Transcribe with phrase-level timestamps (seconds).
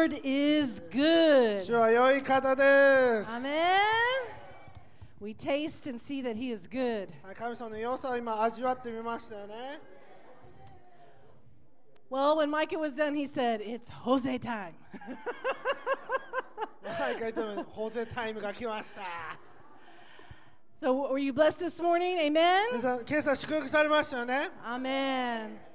[0.00, 1.62] Lord is good.
[1.62, 2.62] 主は良い方で
[3.22, 3.30] す。
[3.30, 3.76] Amen.
[5.20, 7.08] We taste and see that He is good.
[7.22, 9.78] はい神様の良さを今味わってみましたよね。
[12.10, 14.72] Well, when Micah was done, he said, It's Jose time.
[16.82, 19.02] 毎回言っても法税タイムが来ました。
[20.80, 22.16] so, were you blessed this morning?
[22.18, 22.62] Amen.
[22.72, 24.48] 皆さん、今朝祝福されましたよね。
[24.64, 25.69] Amen.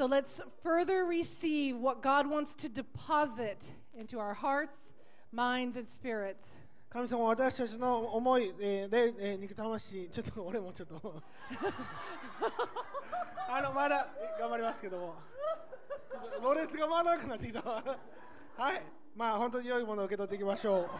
[0.00, 3.58] So, let's further receive what God wants to deposit
[3.94, 4.94] into our hearts,
[5.30, 6.46] minds, and spirits.
[6.88, 11.22] 神様私たちの思い、えー霊えー肉魂、ちょっと 俺もちょっと
[13.46, 14.06] あのまだ
[14.38, 15.16] 頑張りますけども、
[16.40, 17.60] ろれつが回らなくなってきた。
[17.60, 17.82] は
[18.74, 18.82] い、
[19.14, 20.90] まあ本当に良いものを受け取っていきましょう。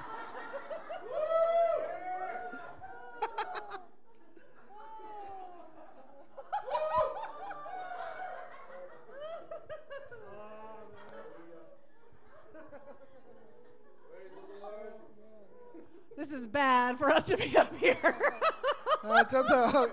[16.30, 18.16] This is bad for us to be up here.
[19.04, 19.90] あちょっと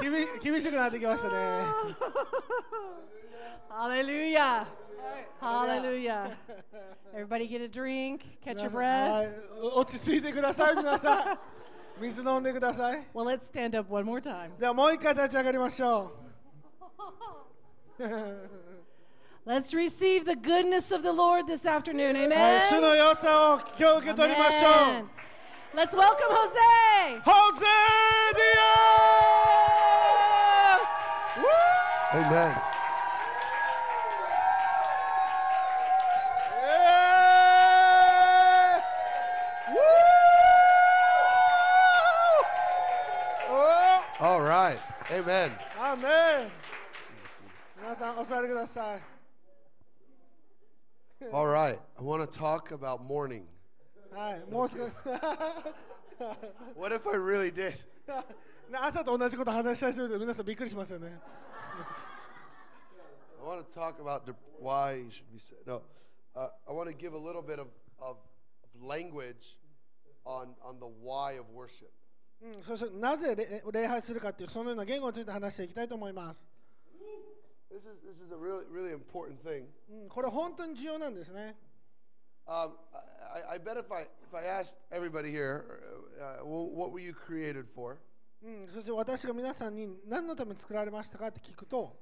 [0.00, 0.12] 厳
[0.42, 1.34] 厳しくなってきましたね。
[3.70, 4.66] Hallelujah.
[5.40, 6.36] はい、 Hallelujah.
[7.14, 9.12] Everybody get a drink, catch 皆 your さん breath.
[9.12, 9.28] はい、
[9.76, 11.38] 落ち着いてください、皆さん。
[12.00, 13.06] 水飲んでください。
[13.14, 14.58] Well, let's stand up one more time.
[14.58, 16.12] ではもう一回立ち上がりましょ
[17.98, 18.04] う。
[19.46, 22.28] Let's receive the goodness of the Lord this afternoon.
[22.28, 22.80] はい、主 Amen.
[22.80, 25.13] の良さを今日受け取りましょ Amen.
[25.75, 25.77] う。
[25.77, 27.21] Let's welcome Jose.
[27.23, 27.65] ホゼ
[28.33, 28.95] ディア
[32.15, 32.75] Amen.
[44.19, 44.79] お All right.
[45.09, 45.51] Amen.
[45.77, 46.51] アーメン
[47.81, 49.01] 皆さんお座りください
[51.31, 51.79] All right.
[51.97, 53.43] I want to talk about mourning.
[54.15, 54.93] はいもう少し
[56.77, 57.75] What if I really did?
[58.71, 61.19] 朝と同じこと話し合いしてると皆さんびっくりしますよね
[63.43, 65.57] I want to talk about the, why you should be sad.
[65.67, 65.83] No,
[66.33, 67.67] uh, I want to give a little bit of,
[67.99, 68.17] of,
[68.63, 69.59] of language
[70.25, 71.91] on, on the why of worship.
[72.41, 76.39] うん、そしてなぜ礼礼拝するかっていうそのような言語について話していきたいと思います、
[77.69, 79.65] This is, this is a really, really important thing.
[79.89, 81.55] うん、これ本当に重要なんですね
[82.46, 82.72] Um,
[83.32, 85.64] I, I bet if I, if I asked everybody here,
[86.20, 87.98] uh, well, what were you created for?
[88.42, 91.94] うん、そして私が皆さんに何のために作られましたかって聞くと、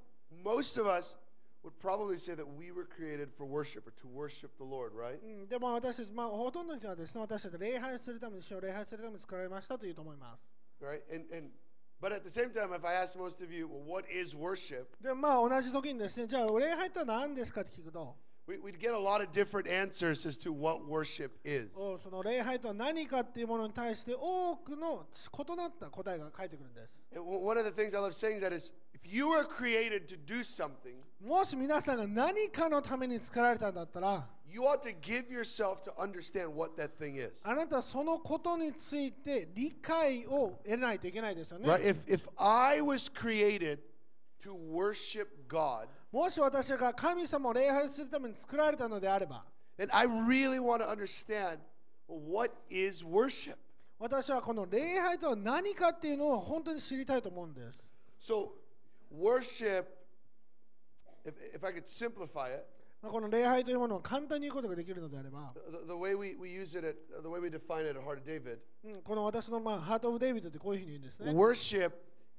[0.43, 1.17] Most of us
[1.63, 5.19] would probably say that we were created for worship or to worship the Lord, right?
[5.21, 10.41] うん、でも私たち、まあ、ほとんどの人はですね、私たち礼拝するために、主を礼拝するために作られましたというと思います。
[10.81, 11.01] Right?
[11.13, 11.49] And, and
[12.01, 14.85] but at the same time, if I asked most of you, well, what is worship?
[15.01, 18.15] で、まあ同じ時にですね、じゃあ礼拝とは何ですかって聞くと、
[18.49, 21.69] We, we'd get a lot of different answers as to what worship is.
[21.75, 26.91] おその礼拝とは何かっていうものに対して多くの異なった答えが返ってくるんです。
[27.15, 29.45] And one one of the things I love saying is that is if you were
[29.45, 37.17] created to do something, もし皆さんが何かのために作られたんだったら、 you ought to give yourself to understand what that thing
[37.23, 37.41] is.
[37.43, 41.69] あなたはそのことについて理解を得ないといけないですよね。
[41.69, 41.83] Right?
[41.83, 43.77] If if I was created
[44.41, 49.42] to worship God, もし私が神様を礼拝するために作られたのであれば、
[49.76, 51.58] then I really want to understand
[52.06, 53.56] what is worship.
[53.98, 57.84] 私はこの礼拝とは何かっていうのを本当に知りたいと思うんです。
[58.20, 58.50] So
[59.12, 59.86] worship,
[61.26, 62.64] if, if I could simplify it,
[63.02, 68.18] まあこの礼拝というものを簡単に言うことができるのであれば、the, the way we, we use it, at, the way we define it at Heart
[68.18, 71.32] of David, うんこの私の、まあ、ハート・オブ・デイビッドってこういうふうに言うんですね。
[71.32, 71.90] worship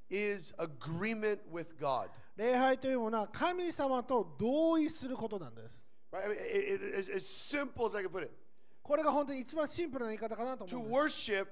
[0.10, 2.10] is agreement with God.
[2.36, 5.82] 礼拝というものは神様と同意することなんです。
[6.12, 6.24] Right?
[6.24, 8.32] I mean, it, it, as, as simple as I can put it.
[8.84, 11.32] これが本当に一番シンプルな言い方かなと To 思うんです。
[11.32, 11.48] worship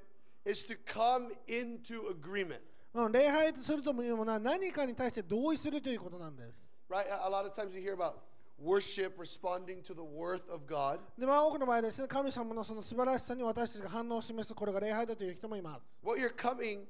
[0.45, 2.59] is to come into agreement.
[2.93, 6.59] うん、礼拝するというものは何かに対して同意するということなんです。
[6.89, 7.07] Right?
[7.07, 8.15] A, a lot of times you hear about
[8.61, 10.99] worship responding to the worth of God.
[11.17, 15.85] で、まあ、多くの場合ですね、神様のその素晴らしさに私たちが反応を示す、これが礼拝だという人もいます。
[16.03, 16.85] Well, you're coming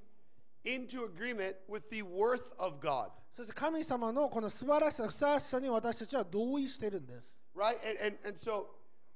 [0.65, 3.11] into agreement with the worth of God.
[3.37, 7.41] そして神様のこの素晴らしさ、ふさわしさに私たちは同意しているんです。
[7.57, 7.79] Right?
[7.87, 8.67] And, and, and so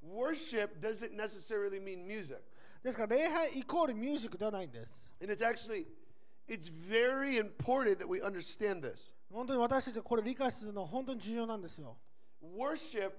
[0.02, 2.40] worship doesn't necessarily mean music.
[2.82, 4.92] ですから礼拝イコールミュージックではないんです。
[5.20, 5.86] And it's actually,
[6.48, 9.12] it's very important that we understand this.
[9.32, 11.96] 本当に私たちがこれ理解するのは本当に重要なんですよ。
[12.42, 13.12] Worship,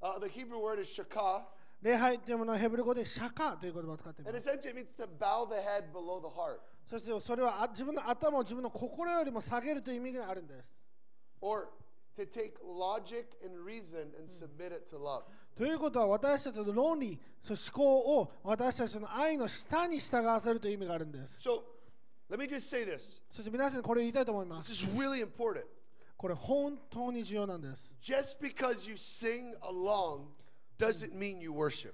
[0.00, 1.42] uh, the Hebrew word is shakah,
[1.82, 4.48] 礼拝というものはヘブル語でシャカという言葉を使っていま and す。
[4.48, 6.60] essentially it means to bow the head below the heart.
[6.89, 10.65] そしてそれはあ自分の頭を自分の心よりも下げるという意味があるんです。
[11.41, 11.67] Or
[12.17, 15.23] to take logic and reason and submit it to love.
[15.55, 21.37] ということは私たちの論理、そ思考を私たちの愛の下に従わせるという意味があるんです。
[21.39, 21.61] So
[22.29, 23.21] let me just say this.
[23.31, 24.71] そして皆さんにこれ言いたいと思いま This す。
[24.73, 25.63] is really important.
[26.17, 27.91] これ本当に重要なんです。
[28.01, 30.27] Just because you sing along
[30.79, 31.93] doesn't mean you worship.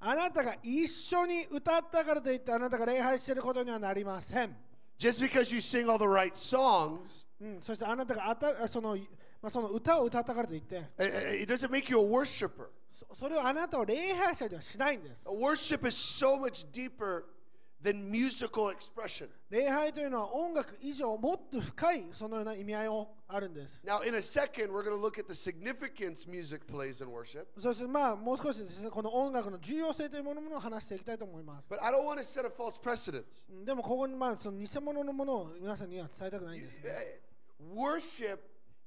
[0.00, 4.56] あなたが一緒に歌ったからといってあなたが礼拝していることにはなりません。
[4.98, 8.96] Just because you sing all the right songs, うん、そしてあなたがあたその,、
[9.42, 12.68] まあ、その歌を歌ったからといって、uh, uh, it doesn't make you a worshiper.
[12.92, 15.16] そそれをあなたを礼拝者ではしないんです。
[15.26, 17.24] Worship is so much deeper
[17.84, 19.28] than musical expression.
[19.50, 23.80] 礼拝というのは音楽以上もっと深いそのような意味合いをあるんです。
[23.84, 27.44] Now, in a second, we're going to look at the significance music plays in worship.
[27.60, 31.66] そしてまあもう少しですね、この音楽の重要性というものを話していきたいと思います。
[31.68, 33.50] But I don't want to set a false precedence.
[33.50, 37.20] うんでもここにまあその偽物のものを皆さんには伝えたくないんです、ね。
[37.60, 38.38] uh, Worship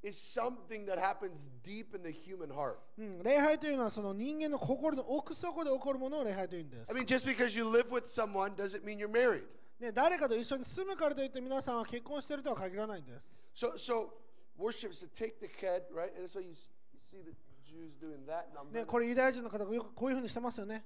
[0.08, 2.78] is something that happens deep in the human heart.
[2.98, 6.96] うん、礼拝というのはその人間の心の奥底で起こるものを礼拝というんです I。
[6.96, 9.44] mean, just because you live with someone doesn't mean you're married.
[9.80, 13.12] ね、誰かと一緒に住むからといって皆さんは結婚しているとは限らないんで
[13.54, 13.66] す。
[13.66, 14.10] So, so
[14.58, 16.16] worship is to take the head, right?
[16.18, 18.46] And so you, you see the Jews doing that.
[18.72, 20.84] ね、これユダヤ人の方がよくこういうふうにしてますよね。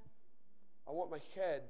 [0.85, 1.63] I want my head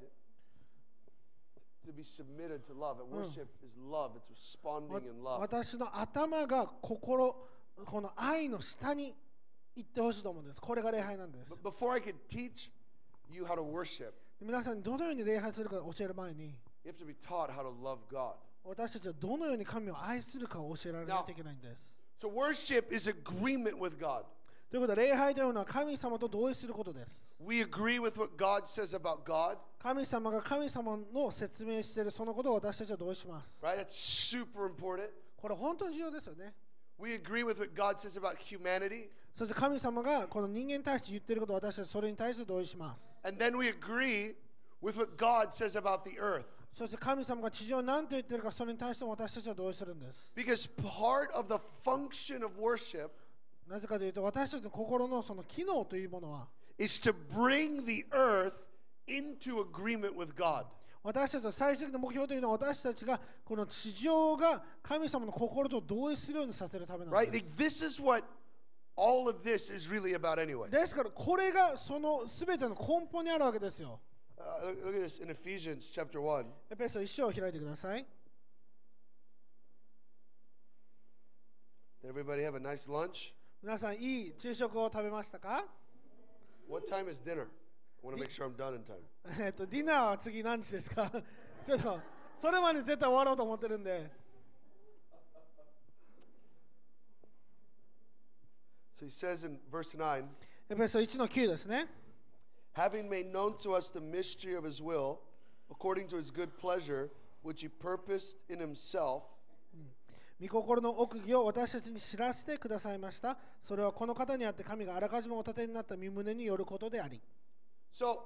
[1.87, 3.01] to be submitted to love.
[3.01, 4.13] And worship is love.
[4.17, 5.41] It's responding わ in love.
[5.41, 7.35] 私の頭が心、
[7.85, 9.15] この愛の下に
[9.75, 10.61] 行ってほしいと思うんです。
[10.61, 11.53] これが礼拝なんです。
[11.53, 12.71] But before I could teach
[13.31, 18.35] you how to worship, 皆さんにどのように礼拝するか教える前に、 you have to be taught how to love God.
[18.65, 21.81] 私たちはどのように神を愛するかを教えられないといけないんです。
[22.21, 24.25] So worship is agreement with God.
[24.72, 27.22] ということで、礼拝というのは神様と同意することです。
[27.46, 33.54] We agree with what God says about God, 神様が神様の説明しているそのことを私たちは同意します。
[33.62, 33.78] right?
[33.78, 35.10] That's super important.
[35.36, 36.54] これ本当に重要ですよね。
[36.98, 39.10] We agree with what God says about humanity.
[39.38, 43.06] そして神様がこの人間に対して言っていることを私たちそれに対して同意します。
[43.24, 44.36] And then we agree
[44.82, 46.46] with what God says about the earth.
[46.78, 50.32] そして神様が地上を何と言っているかそれに対しても私たちは同意するんです。
[50.34, 53.10] Because part of the function of worship
[53.68, 56.48] なぜかというと私たちの心のその機能というものは
[56.78, 58.54] is to bring the earth
[59.08, 60.66] into agreement with God.
[61.04, 67.32] 私たちの最終的な目標というのは私たちがこの地上が神様の心と同意するようにさせるためなん Right?
[67.32, 68.24] で Like, this is what
[68.96, 70.66] all of this is really about anyway.
[70.66, 70.72] す。
[70.72, 74.00] ですからこれがその全ての根本にあるわけですよ。
[74.38, 76.46] Uh, look, look at this in Ephesians chapter 1.
[76.72, 78.06] エペソ1章を開いてください。
[82.04, 83.34] Did everybody have a nice lunch?
[83.64, 85.66] 皆さんいい昼食を食べましたか
[86.68, 87.48] What time is dinner?
[88.04, 88.98] I want to make sure I'm done in time.
[89.40, 91.12] えっとディナーは次何時ですか
[91.68, 92.00] ちょっと
[92.42, 94.10] それまで絶対終わろうと思ってるんで。
[99.00, 100.26] So he says in verse 9,
[100.70, 101.88] エペソ1の9ですね。
[102.74, 105.20] having made known to us the mystery of his will,
[105.70, 107.12] according to his good pleasure,
[107.44, 109.24] which he purposed in himself,
[110.42, 113.38] 御心の奥義を私たちに知らせてくださいました。
[113.64, 117.22] それはこの方にあって神があらかじめお立てになった身胸によることであり。
[117.94, 118.22] So,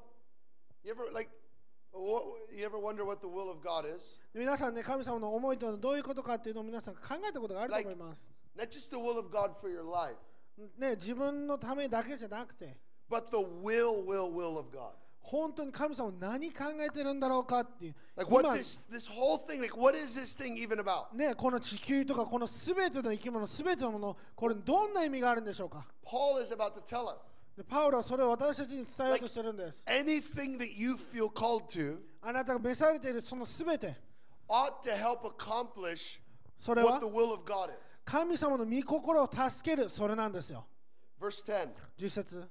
[0.81, 1.29] you ever like,
[2.53, 4.21] you ever wonder what the will of God is?
[4.33, 8.23] 皆さんね、神様の思いというのはどういうことかっていうのを皆さん考えたことがあると思います。
[8.55, 10.15] Not just the will of God for your life,
[10.77, 12.77] ね、自分のためだけじゃなくて、
[13.09, 14.93] but the will, will, will of God.
[15.27, 17.95] 本当に神様何考えてるんだろうかっていう。
[18.15, 21.15] Like what 今 this this whole thing, like what is this thing even about?
[21.15, 27.17] ね、この地球とかこの全ての生き物、全てのもの、これどんな意味があるんでしょうか Paul is about to tell us.
[27.57, 29.83] でパウロはそれを私たちに伝えようとしてるんです。
[29.87, 33.95] Anything that you feel called to あなたが召されているその全て、
[34.47, 36.19] ought to help accomplish
[36.59, 37.79] それは what the will of God is.
[38.05, 40.67] 神様の御心を助ける、それなんですよ。
[41.19, 41.69] Verse 10.
[41.97, 42.47] 10節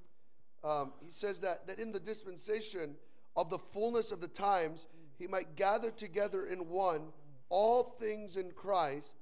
[0.64, 2.94] um, he says that, that in the dispensation
[3.36, 4.88] of the fullness of the times,
[5.18, 7.12] he might gather together in one
[7.48, 9.16] all things in Christ,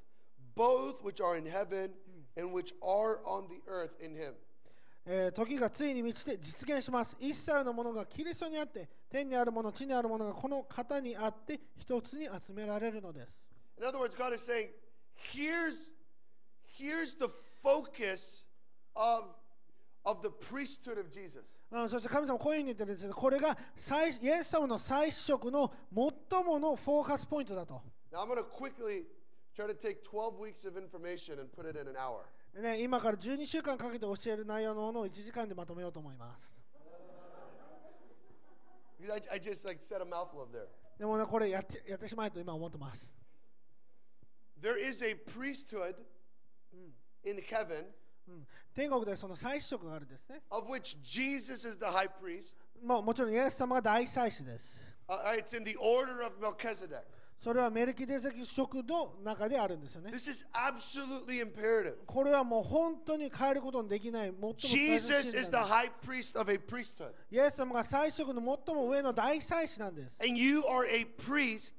[0.55, 1.91] both which are in heaven
[2.37, 4.35] and which are on the earth in him.
[5.11, 7.17] えー時がついに満ちて実現します。
[7.19, 13.33] 一切のものがキリストにあって、天にあるもの、地にあるものがこの方にあって、一つに集められるのです。
[13.81, 14.69] In other words, God is saying,
[15.33, 15.77] here's,
[16.77, 17.31] here's the
[17.63, 18.47] focus
[18.95, 19.25] of,
[20.06, 21.56] of the priesthood of Jesus.
[21.72, 27.82] あそして神様こういうふうに言ってるんですけど、これが最イエス様の最主食の最ものフォーカスポイントだと。
[28.12, 29.06] Now, I'm going to quickly
[29.56, 32.26] try to take 12 weeks of information and put it in an hour.
[32.54, 36.54] でね、今から12週間かけて教える内容のものを1時間でまとめようと思います。
[39.10, 40.68] I, I just like said a mouthful there.
[41.00, 43.12] でもね、これやってやってしまえと今思ってます。
[44.62, 45.96] There is a priesthood
[47.26, 48.03] in heaven うん
[48.74, 50.42] 天国でその祭司職があるんですね。
[50.50, 52.58] of which Jesus is the high priest.
[52.84, 54.82] もうもちろんイエス様が大祭司です。
[55.08, 57.04] Uh, it's in the order of Melchizedek.
[57.44, 60.12] それはメルキデゼキ職の中であるんですよね。
[60.12, 61.96] This is absolutely imperative.
[62.06, 67.12] これはもう本当に変えることのできない最も大切な Jesus is the high priest of a priesthood.
[67.30, 70.12] イエス様が祭司職の最も上の大祭司なんです。
[70.22, 71.76] And you are a priest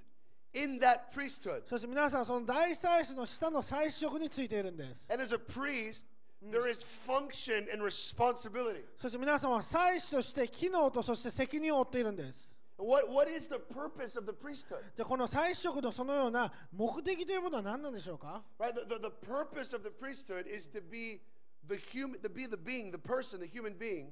[0.52, 1.62] in that priesthood.
[1.66, 5.10] そして皆さんはその大祭司の下の祭司職についているんです。
[5.10, 6.04] And as a priest,
[6.50, 8.84] there is function and responsibility.
[9.00, 12.50] そして皆さんは祭司として機能とそして責任を負っているんです。
[12.76, 14.82] What, what is the purpose of the priesthood?
[14.96, 18.74] じゃあこの祭司職のそのような目的というものは何なんでしょうか Right?
[18.74, 21.20] The, the, the purpose of the priesthood is to be
[21.68, 24.06] the human, to be the being, the person, the human being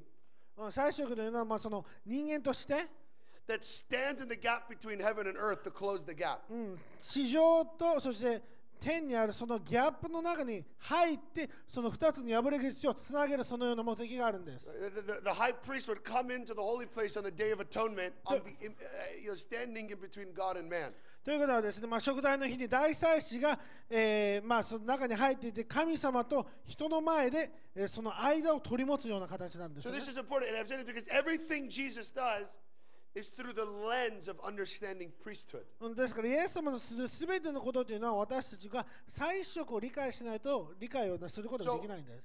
[0.57, 2.87] うん祭司職というのはまあその人間として、
[3.49, 6.39] that stands in the gap between heaven and earth to close the gap.
[6.51, 8.43] うん、地上とそして
[8.83, 14.67] 天にあるそのギャップの中に入ってその2つの破れ口をつなげるそのような目的があるんです。
[15.25, 18.12] The high priest would come into the holy place on the day of atonement,
[19.37, 20.93] standing in between God and man.
[21.25, 23.57] ということはですね、まあ、食材の日に大祭司が、
[23.89, 29.97] えーまあ、その中に入っていて、神様と人の前で、えー、その間を取り持つような形なんです、ね。
[29.97, 30.47] So this is important.
[33.14, 33.31] です
[36.14, 42.25] から、イエス様のするすべてのことというのは私たちが最初を理解しないと理解をすることができないんです。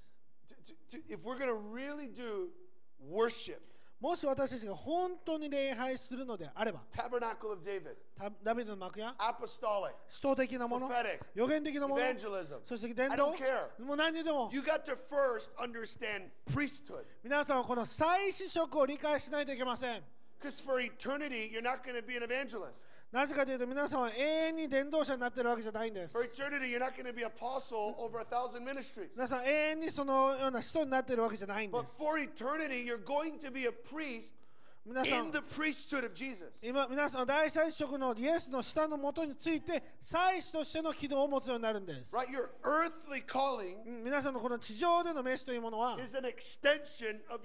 [4.00, 7.56] もし私たちが本当に礼拝するのであれば、タブナクル
[8.44, 10.88] ダビデの幕や、アポストリック、首都的なもの、
[11.34, 12.04] 予言的なもの、
[12.64, 13.34] そして伝道、
[13.84, 17.06] もう何にでも、you got to first understand priesthood.
[17.24, 20.04] 皆さんはこの祭祀職を理解しないといけません。
[23.10, 26.14] なぜかというと皆さんは永遠に伝道者になっているわけじゃないんです。
[29.14, 31.82] 皆さん永遠にそのような人になっているわけじゃないんです。
[31.82, 31.86] 今
[34.86, 42.14] 皆さん、皆さん大祭のイエスの下のもとについて祭司としての機能を持つようになるんです。
[43.84, 47.40] 皆さんのこの地上での召しというものは、is an extension of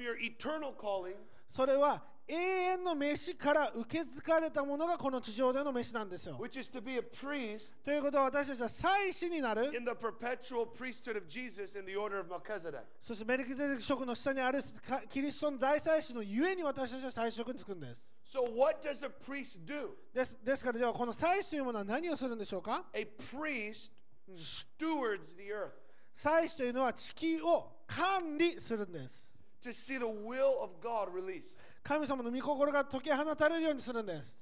[1.51, 11.85] それは、永遠の飯から受け継がれたものがこの地上での飯なんですよ which is to be a priest ということは私たちは祭司になる in the perpetual priesthood of Jesus in
[11.85, 12.83] the order of Melchizedek.
[13.01, 17.97] そしてメルキゼデク職の下にあるかキリストの大祭司のゆえに私たちは祭司職につくんです
[18.33, 19.89] So, what does a priest do?
[20.13, 23.91] ですですからではこの祭司というものは何をするんでしょうか A priest
[24.37, 25.71] stewards the earth
[26.15, 29.25] 祭司というのは地球を管理するんです
[29.63, 31.57] to see the will of God released.
[31.83, 34.39] 神様の御心が解き放たれるようにするんです。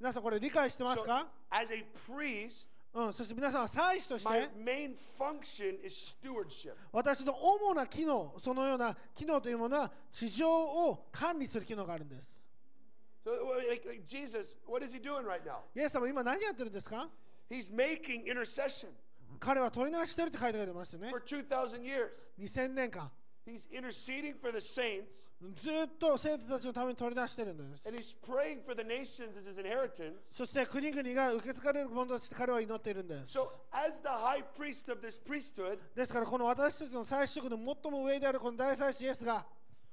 [0.00, 1.26] 皆さんこれ理解してますか、
[2.92, 4.28] うん、そして皆さんは祭司として
[6.92, 12.22] 私の主な機能、そのような機能というものは地上を管理する機能があるんです。
[13.24, 13.32] So,
[14.06, 17.08] Jesus, what、イエス様、今何やってるんですか？
[19.38, 21.10] 彼は取り直してるって書いてありますよね。
[22.38, 23.10] 2000年間。
[23.46, 25.32] He's interceding for the saints
[25.62, 30.14] ずっと生徒たちのために取り出してるんです and he's praying for the nations as his inheritance.
[30.36, 39.44] そして国々が受け継がれるものとして彼は祈っているんです So, as the high priest of this priesthood, ですからこの私たちの祭司職の最も上であるこの大祭司イエスが、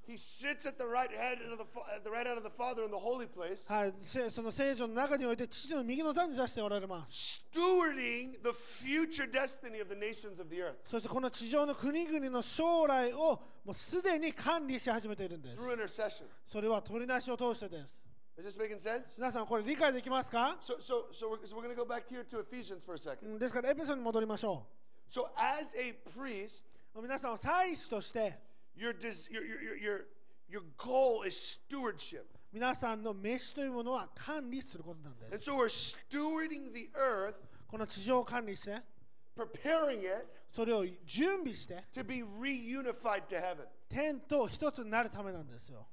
[0.07, 2.83] he sits at the right hand of the, at the right hand of the Father
[2.85, 8.51] in the holy place, はい、せその聖女の中において父の右の座に座しておられます stewarding the
[8.83, 16.23] future destiny of the nations of the earth そしてこの地上の国々の将来をもうすでに管理し始めているんです through intercession.
[16.51, 17.95] それは取り出しを通してです
[18.39, 19.17] Is this making sense?
[19.17, 22.93] 皆さんこれ理解できますか So, so, so we're, so we're going to go back here to Ephesians for
[22.93, 23.35] a う second.
[23.35, 24.63] んですからエペソに戻りましょ
[25.11, 28.37] So, as a priest, う皆さんは祭司として
[28.76, 30.06] your, des- your, your, your, your,
[30.48, 32.24] your goal is stewardship.
[32.52, 37.34] 皆さんの飯というものは管理することなんで And す so we're stewarding the earth,
[37.68, 38.76] この地上を管理して
[39.36, 43.64] preparing it それを準備して to be reunified to heaven.
[43.88, 45.86] 天と一つになるためなんですよ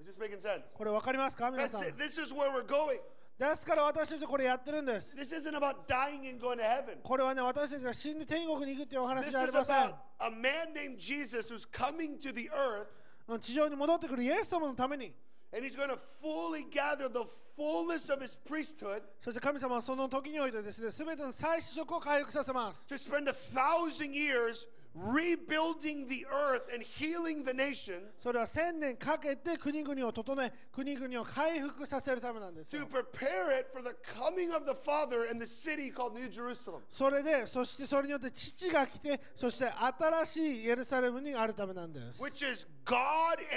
[0.00, 0.62] Is this making sense?
[0.72, 1.94] これ分かりますか皆 That's さん it.
[1.96, 3.00] This is where we're going.
[3.37, 6.97] ですから私たちこれやってるんです This isn't about dying and going to heaven.
[7.03, 12.87] これはね私たちが死んで天国に行くっていうお話 This じゃあり is ません about a man named Jesus who's coming to the earth
[13.27, 15.13] うん地上に戻ってくるイエス様のために
[15.53, 17.25] and he's going to fully gather the
[17.57, 24.65] fullness of his priesthood そして神様はその時においてですね全ての祭司職を回復させます to spend a thousand years
[24.95, 34.55] rebuilding the earth and healing the nations それは千年かけて国々を整え国々を回復させるためなんです to よ prepare it for the coming
[34.55, 36.79] of the Father and the city called New Jerusalem.
[36.91, 42.95] それでそしてそれによって父が来てそして新しいエルサレムにあるためなんです which is God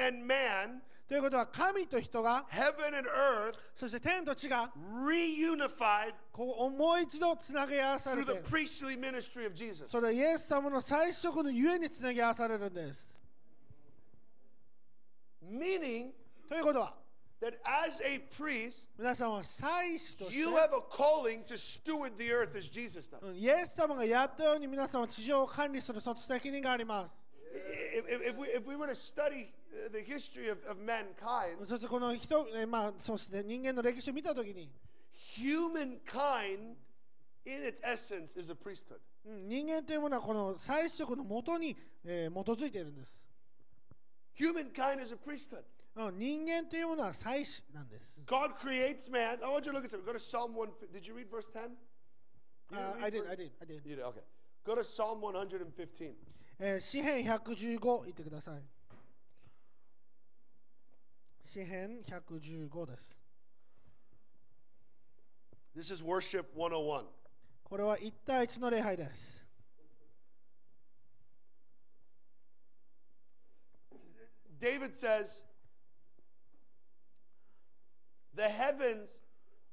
[0.07, 2.45] and man, ということは神と人が、
[3.75, 8.27] そして天と地が、reunified こうもう一度つなげ合わされる。
[8.27, 9.89] the priestly ministry of Jesus.
[9.89, 13.07] それはイエス様の最初のゆえにつなげ合わされるんです。
[15.43, 16.11] Meaning,
[16.47, 16.95] ということは、
[17.41, 20.37] That as a priest, 皆さんは祭司として、
[23.35, 27.11] イエス様がやったように皆さんは地上を管理するその責任があります。
[29.93, 34.71] The history of, of mankind, そしてこの人、えーまあ、そして人間の歴史を見たときに、
[35.37, 36.77] humankind
[37.45, 38.99] in its essence is a priesthood.
[39.27, 43.15] うん人間というものはこの祭司職のもとに、えー基づいているんです、
[44.39, 45.63] Humankind is a priesthood.
[45.97, 48.21] うん人間というものは祭司なんです。
[48.27, 49.39] God creates man.
[49.43, 50.05] I want you to look at something.
[50.05, 50.69] Go to Psalm 1.
[50.93, 51.63] Did you read verse 10?
[52.71, 53.81] You Uh, I did, I did, I did.
[53.87, 54.21] You did, okay.
[54.63, 56.15] Go to Psalm 115.
[56.61, 58.63] えー詩編115言ってください。
[61.48, 63.16] 詩編115です。
[65.76, 67.06] This is worship 101.
[67.64, 69.44] これは1対1の礼拝です。
[74.60, 75.44] David says,
[78.36, 79.10] The heavens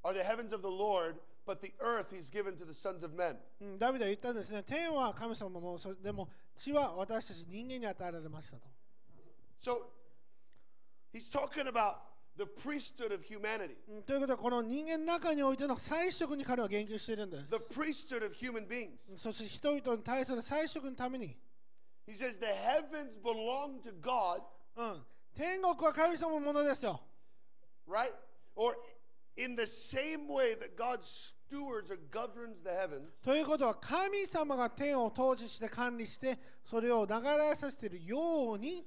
[0.03, 3.15] are the heavens of the Lord, but the earth he's given to the sons of
[3.15, 3.37] men.
[3.61, 4.63] うんダビデは言ったんですね。
[4.63, 8.63] 天は神様の、そでも地は私たち人間に与えられましたと。
[9.63, 9.83] So
[11.16, 12.02] he's talking about
[12.38, 17.50] the priesthood of humanity, うんということは、この人間の中においての祭司職に彼は言及しているんです。
[17.50, 18.90] the priesthood of human beings.
[19.18, 21.38] そして人々に対する祭司職のために、
[22.08, 24.42] He says, The heavens belong to God,
[24.76, 25.04] うん、
[25.34, 27.00] 天国は神様のものですよ。
[27.88, 28.12] right?
[28.56, 28.76] Or
[29.38, 38.86] in the same way that God stewards or governs the heavens, ということは神様が天を統治して管理してそれを流れさせているように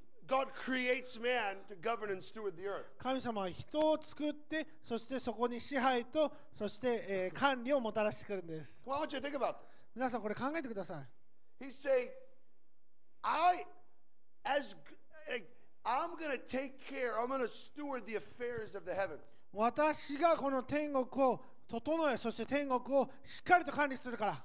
[2.98, 8.78] 神様は人を作って、そしてそこに支配と、そして、え、管理をもたらしてくるんです。
[9.94, 11.08] 皆さん、これ考えてください。
[19.52, 24.44] 私がこの天国を整え、そして天国をしっかりと管理するから。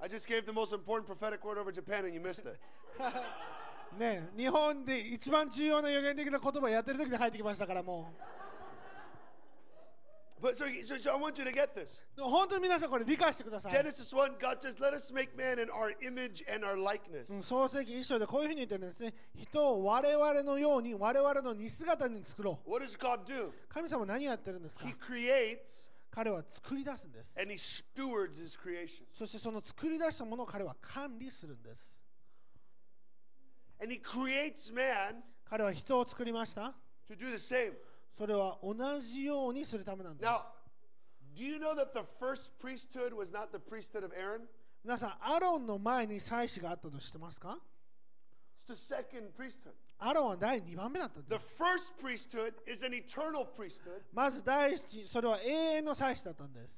[0.00, 2.58] I just gave the most important prophetic word over Japan and you missed it.
[2.96, 3.96] す。
[3.98, 8.12] ねえ日本で一番重要な予言的な言葉やってる時に入ってきましたからも
[10.38, 12.02] But so, so, so I want you to get this.
[12.18, 12.22] う。
[12.24, 13.72] 本当に皆さんこれ理解してください。
[13.72, 17.32] Genesis 1, God says, Let us make man in our image and our likeness.
[17.32, 19.14] うん創世記一章でこういうふうに言ってるんですね。
[19.34, 22.70] 人を我々のように我々の似姿に作ろう。
[22.70, 23.50] What does God do?
[23.70, 27.30] 神様は何やってるんですか He creates 彼は作り出すんです。
[29.18, 31.94] そしてその作り出したものを彼は管理するんです。
[35.44, 36.72] 彼は人を作りました？
[38.16, 40.26] それは同じようにするためなんです。
[44.82, 47.58] 皆さん、アロンの前に祭祀があったとしてますか？
[49.98, 51.48] アロン第2番目だったんです。
[54.12, 56.68] まず第一、それは永遠の祭司だったんです。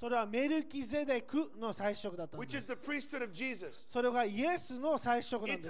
[0.00, 2.66] それはメルキゼデクの最初だったんです。
[3.92, 5.68] それがイエスの祭司なんです。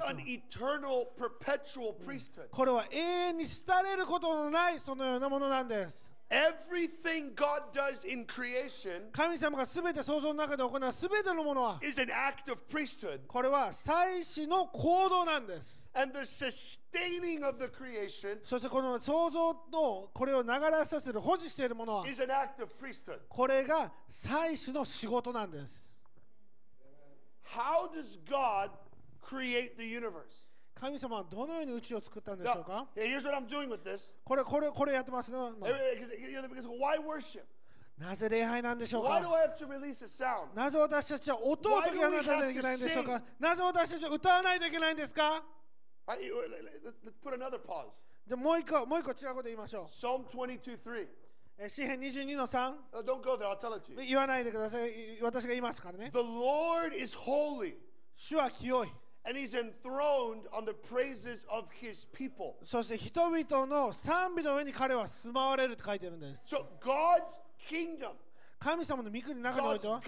[2.50, 6.09] これは永遠に廃れることのないそのようなものなんです。
[6.30, 15.80] Everything God does in creation 神様が全て創造の中で行う全てのものは、is an act of priesthood, これは祭司の行動なんです。
[15.94, 23.18] and the sustaining of the creation そしてこの創造のこれを流れさせる保持しているものは、is an act of priesthood.
[23.28, 25.84] これが祭司の仕事なんです。
[27.42, 28.70] How does God
[29.20, 30.49] create the universe?
[30.80, 34.16] 神様どのようにうちを作ったんでしょうか？Now, here's what I'm doing with this.
[34.24, 35.36] これ、これ、これやってますね。
[35.36, 37.42] Why worship?
[37.98, 40.54] なぜ礼拝なんでしょうか？Why do I have to release sound?
[40.54, 43.22] なぜ私たちは音を解き放たないといけないんでしょうか？
[43.38, 45.44] なぜ私たちは歌わないといけないんですか
[46.06, 46.18] ？I,
[47.22, 48.02] put another pause.
[48.26, 49.84] でもう一個、もう一個違うこと言いましょう。
[49.88, 51.08] Psalm 22,
[51.68, 52.74] 詩編二十二の三。
[54.06, 55.20] 言わないでください。
[55.20, 56.10] 私が言いますからね。
[56.10, 57.76] The Lord is holy.
[58.16, 58.88] 主は清い。
[59.25, 62.55] and he's enthroned on the praises of his people.
[62.63, 66.55] そして人々の賛美の上に彼は住まわれるって書いてるんです。
[66.55, 67.23] So God's
[67.69, 68.11] kingdom,
[68.60, 70.00] 神様の御国の中においては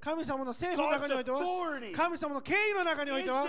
[0.00, 1.40] 神様の政府の中においては
[1.96, 3.46] 神様の権威の中においては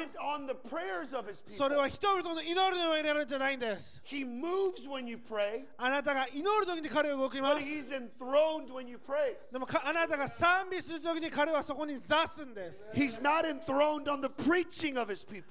[1.57, 4.01] それは人々の祈りの上にあるんじゃないんです。
[5.77, 7.61] あなたが祈る時に彼動きます。
[9.51, 12.85] でもあなたが賛美する時に彼はそこに座すんです。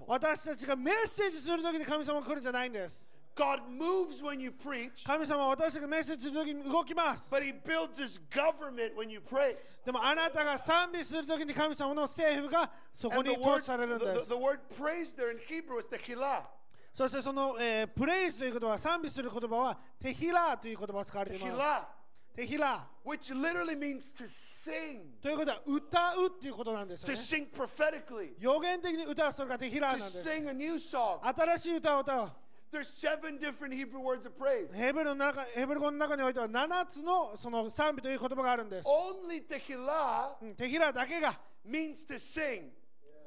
[0.07, 2.99] 私たちがメッセージする時に神様が来るんじゃないんです。
[3.37, 3.61] God
[5.05, 7.29] 神様は私たちがメッセージする時に動きます。
[9.85, 12.71] でもあなたが賛美する時に神様の政府が
[16.95, 17.07] そ。
[17.07, 21.53] してその、えー、プレイスという言葉は賛美する言葉はテヒラーという言葉使われています。
[21.53, 22.37] テヒラー。
[22.37, 22.81] テヒラー。
[25.21, 27.05] ということは歌うということなんです、
[28.39, 30.01] 予言的に歌うそれがテヒラー。
[31.23, 32.33] 新しい歌を歌う。
[32.77, 34.71] There's seven different Hebrew words of praise.
[34.75, 38.87] ヘブルの中ヘブル語の中においては7つのその賛美という言葉があるんです。
[38.87, 42.65] Only tehillah うんテヒラーだけが means to sing.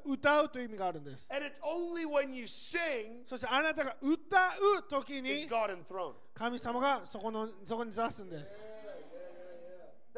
[0.04, 1.26] 歌うという意味があるんです。
[1.28, 6.14] And it's only when you sing そしてあなたが歌う時 is に God enthroned.
[6.32, 8.46] 神様がそこのそこに座すんです。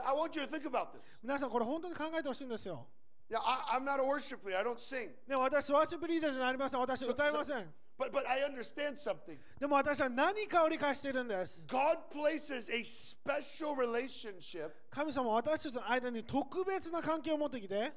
[0.05, 1.01] I want you to think about this.
[1.23, 2.87] 皆さんこれ本当に考えてほしいんですよ。
[3.31, 4.59] Now, I, I'm not a worship leader.
[4.59, 5.09] I don't sing.
[5.27, 6.81] でも私、ワーシップリーダーじゃありません。
[6.81, 7.73] 私、歌いません。
[8.03, 9.39] But, but I understand something.
[9.61, 11.61] でも私は何かを理解しているんです。
[11.69, 17.93] God places a special relationship 神様は私たちの間に特別な関係を持ってきて、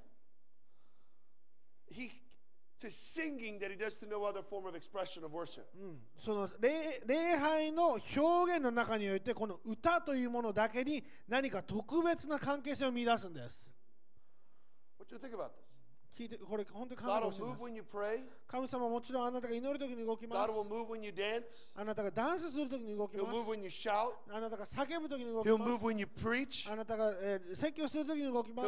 [1.92, 2.12] he,
[2.80, 5.64] to singing that he does to no other form of expression of worship.
[5.76, 13.60] うんその礼礼拝の表現の中において、この歌というものだけに何か特別な関係性を見出すんです。
[15.00, 15.65] What do you think about this?
[16.18, 17.42] 聞いてこれ本当に神様です。
[18.48, 20.40] 神様はもちろんあなたが祈る時に動きます。
[21.76, 23.28] あなたがダンスする時に動きます。
[24.32, 25.66] あなたが叫ぶ時に動きます。
[26.70, 28.68] あなたが、えー、説教する時に動きます。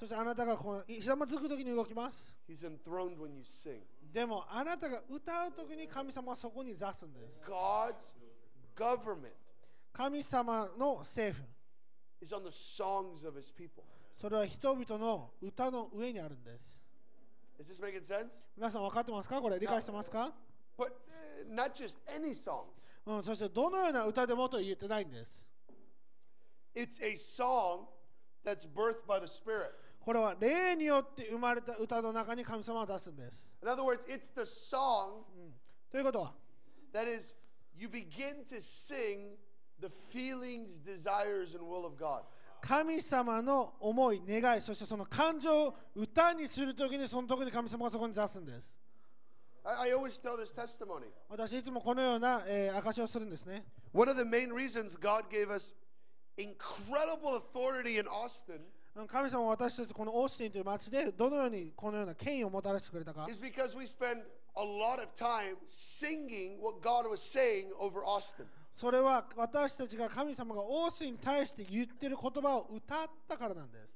[0.00, 2.16] そしてあなたがこのひざまずく時に動きます。
[4.12, 7.40] でもあなたが歌う時に神様はそこに座すんです。
[9.92, 11.46] 神様の政府。
[12.24, 16.80] 神それは人々の歌の上にあるんです。
[17.58, 18.28] Is this making sense?
[18.56, 20.32] 皆さん分かってますかこれ理解してますか
[20.78, 22.66] But uh, not just any song.
[23.04, 25.42] うん、そしてどのような歌でもと言ってないんです。
[26.76, 27.86] It's a song
[28.44, 29.72] that's birthed by the Spirit.
[29.98, 33.44] これは霊によって生まれた歌の中に神様は出すんです。
[33.60, 35.24] In other words, it's the song
[35.90, 36.32] ということは、
[36.92, 37.34] that is,
[37.74, 39.32] you begin to sing
[39.80, 42.22] the feelings, desires, and will of God.
[42.62, 48.72] 神様の思い、願い、そしてその感情を歌にするときにその時に神様がそこに出すんです。
[49.64, 51.06] I, always tell this testimony.
[51.28, 53.64] 私いつもこのような、えー証しをするんですね。
[53.92, 55.74] One of the main reasons God gave us
[56.36, 58.60] incredible authority in Austin
[58.94, 64.22] うん神様は私たちこのオースティンという町でどのようにこのような権威をもたらしてくれたか is because we spend
[64.56, 68.46] a lot of time singing what God was saying over Austin.
[68.82, 73.94] それは私たちが神様がオースティンに対して言ってる言葉を歌ったからなんです。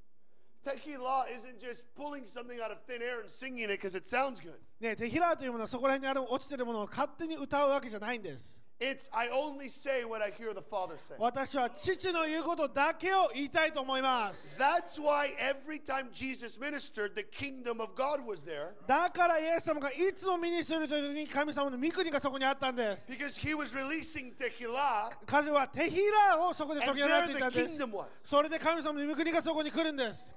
[0.64, 4.40] Tequila isn't just pulling something out of thin air and singing it because it sounds
[4.40, 4.54] good.
[4.78, 8.55] ね、テヒラーというものはそこら辺にある落ちてるものを勝手に歌うわけじゃないんです。
[8.83, 11.15] It's I only say what I hear the Father say.
[11.19, 14.55] 私は父の言うことだけを言いたいと思います。
[14.57, 23.05] That's why every time Jesus ministered, the kingdom of God was there だからイエス様がいつもミニするという時に神様の御国がそこにあったんです。
[23.07, 26.01] because he was releasing tequila 彼はテヒ
[26.31, 27.75] ラーをそこで解 and き放ってい there たん the です。
[27.75, 28.07] kingdom was.
[28.25, 30.33] それで神様の御国がそこに来るんです。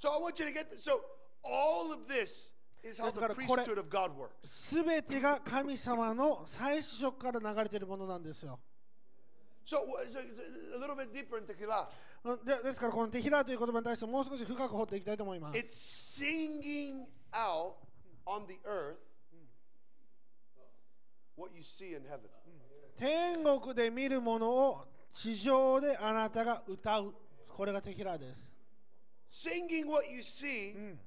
[0.00, 0.84] So I want you to get this.
[0.84, 1.00] So
[1.42, 2.52] all of this is how the
[4.71, 8.59] 全てが神様の最初から流れているものなんですよ。
[12.43, 15.57] で,ですからこのテヒラという言葉に対してもう少し深く掘っていきたいと思います。
[15.57, 17.75] It's singing out
[18.25, 18.97] on the earth
[21.35, 22.29] what you see in heaven.
[22.97, 27.13] 天国で見るものを地上であなたが歌う。
[27.47, 28.33] これがテヒラで
[29.31, 29.49] す。
[29.49, 30.99] Singing what you see、うん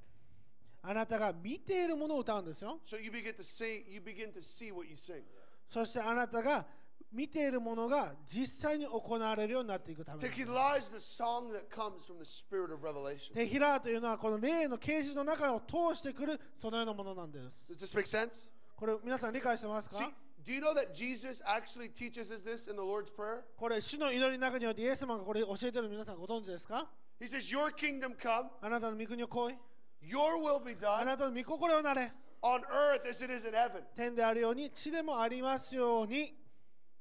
[0.82, 2.80] あなたが見ているものを歌うんですよ。
[2.84, 5.22] so you begin to say, you begin to see what you sing.
[5.70, 6.66] そしてあなたが
[7.12, 13.34] 見ているものが実際に行われるようになっていくため Tequila is the song that comes from the spirit of revelation.
[13.34, 18.50] テヒラーというのはこの霊の啓示の中を通してくるそのようなものなんです Does this make sense?
[18.74, 20.10] これ皆さん理解してますか See,
[20.44, 23.42] do you know that Jesus actually teaches us this in the Lord's Prayer?
[23.56, 26.88] これ主の祈りの中においてイエス様がこれ教えてるの皆さんご存知ですか
[27.20, 29.54] He says, Your kingdom come, あなたの御国を来い
[30.02, 31.00] Your will be done.
[31.00, 32.12] あなたの御心をなれ。
[32.42, 33.82] On earth as it is in heaven.
[33.94, 36.34] 天であるように、地でもありますように。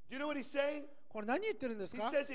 [0.09, 0.83] Do you know what he's saying?
[1.11, 2.31] これ何言ってるんですか？Says,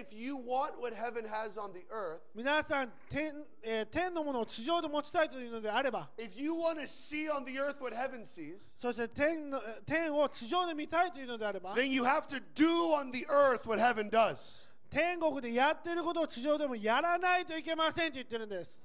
[1.89, 6.29] earth, 皆さん天、えー、天のものを地上で持ちたいというのであれば、sees,
[8.83, 11.89] そして天,の天を地上で見たいというのであれば、天
[15.21, 18.79] 国でやっていることを地上でもやらないといけませんと言ってるんです。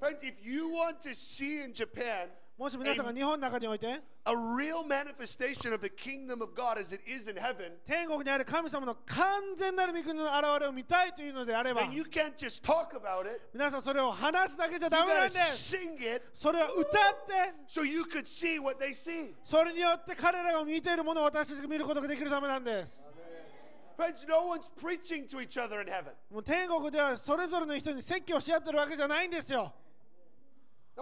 [0.00, 6.42] Friends, if you want to see in Japan もし皆さんが日本の中において a real manifestation of the kingdom
[6.42, 13.40] of God as it is in heaven, 天国にある神様の完全なる御国の現れを見たいというのであれば then you can't just talk about it.
[13.54, 16.86] 皆さんそれを話すだけじゃ You ダメな gotta んです sing it それは歌っ
[17.26, 19.32] て so you could see what they see.
[19.44, 22.94] それによって彼らが見ているものを私たちが見ることができるためなんです
[23.98, 26.12] Friends, no one's preaching to each other in heaven.
[26.30, 29.72] もう天国ではそれぞれの人に説教し合ってるわけじゃないんですよ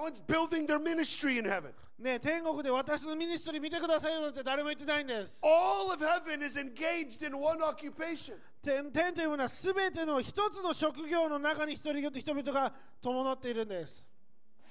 [0.01, 1.73] one's building their ministry in heaven.
[1.99, 8.35] ね天国で私のミニストリー見てくださいよなんて誰も言ってないんです All of heaven is engaged in one occupation.
[8.63, 14.05] 天天というものは全ての一つの職業の中に人々人々が伴っているんです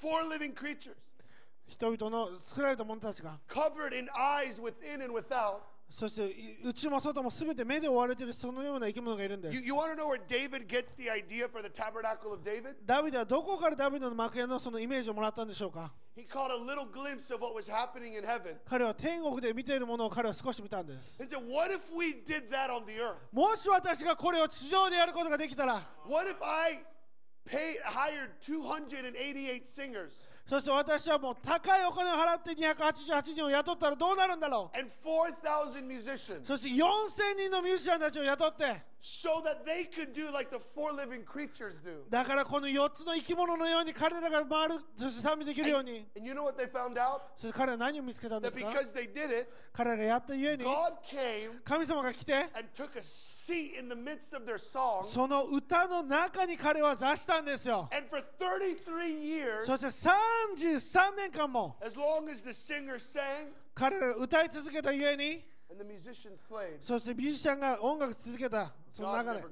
[0.02, 0.96] Four living creatures,
[1.68, 5.60] 人々の作られた者たちが covered in eyes within and without.
[5.90, 12.44] そしてい内も外も全て目で追われているそのような生き物がいるんです You, you want to know where David gets the idea for the tabernacle of
[12.44, 12.76] David?
[12.86, 21.40] ダビデはどこからダビデの幕屋のそのイメージをもらったんでしょうか He caught a little glimpse of what was happening in heaven 彼は天国で見ているものを彼は少し見たんです and said,
[21.48, 23.16] What if we did that on the earth?
[23.32, 26.80] もし私がこれを地上でやることができたら What if I
[27.48, 30.12] paid, hired 288 singers
[30.50, 36.84] そして私はもう高いお金を払って288人を雇ったらどうなるんだろ and 4,000 musicians うそして4000
[37.38, 42.04] 人のミュージシャンたちを雇って so that they could do like the four living creatures do?
[42.10, 47.22] だからこの4つの生き物のように彼らが回るそして賛美できるように And you know what they found out?
[47.38, 53.80] そして彼らは何を見つけたんで That すか because they did it, 彼らがやったゆえに God came 神様が来て and took a seat
[53.80, 55.08] in the midst of their song.
[55.08, 59.88] その歌の中に彼は座したんですよ And for 33 years, そして
[60.68, 65.46] 33年間も as long as the singer sang 彼らが歌い続けたゆえに
[66.86, 69.44] そしてミュージシャンが音楽続けたその流れ。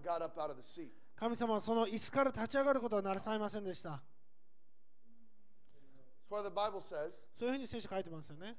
[1.16, 4.02] 神様はその椅子から立ち上がることはなさいませんでした。
[7.40, 8.58] そういうふうに聖書書いてますよね。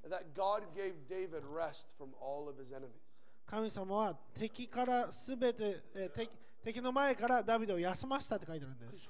[3.45, 5.83] 神様は敵からすべて
[6.15, 6.31] 敵,
[6.65, 9.09] 敵の前からダビデを休ましたって書いてるんです。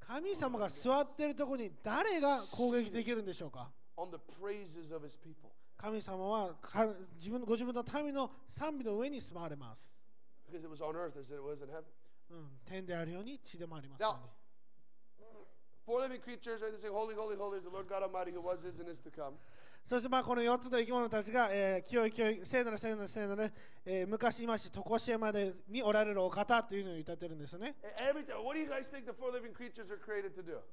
[0.00, 3.70] 神様が座っているところに誰が攻撃できるんでしょうか？
[5.76, 6.54] 神様は
[7.16, 9.80] 自分ご自分の民の賛美の上に住まれます。
[12.28, 14.06] うん、天であるように地でもあります、ね。
[14.06, 14.16] Now,
[15.86, 16.80] four living creatures are、right?
[16.80, 19.34] saying, Holy, holy, holy, the Lord God Almighty, who was, is, and is to come.
[19.88, 23.52] そしてまあこの4つの生き物たちが、えー、清い清い、聖なる聖なる聖なる、
[23.84, 27.76] えー、昔いまし、とこしえまでにおられるお方というのを歌ってるんですよね。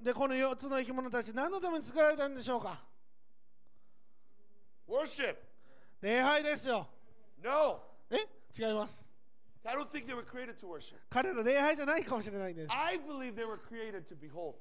[0.02, 2.93] で、この4つの生き物たち、何のために作られたんでしょうか？
[4.88, 5.36] Worship.
[6.02, 6.88] 礼拝ですよ
[7.43, 7.82] No.
[8.12, 8.17] え
[8.58, 9.04] 違います
[9.65, 10.96] I don't think they were created to worship.
[11.10, 14.56] 彼ら礼拝じゃないかもしれないんです I believe they were created to behold,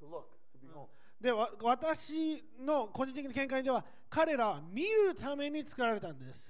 [0.00, 0.88] to look, to behold.
[1.20, 6.46] でわ私の個人的な見解では彼らは見るために作られたんです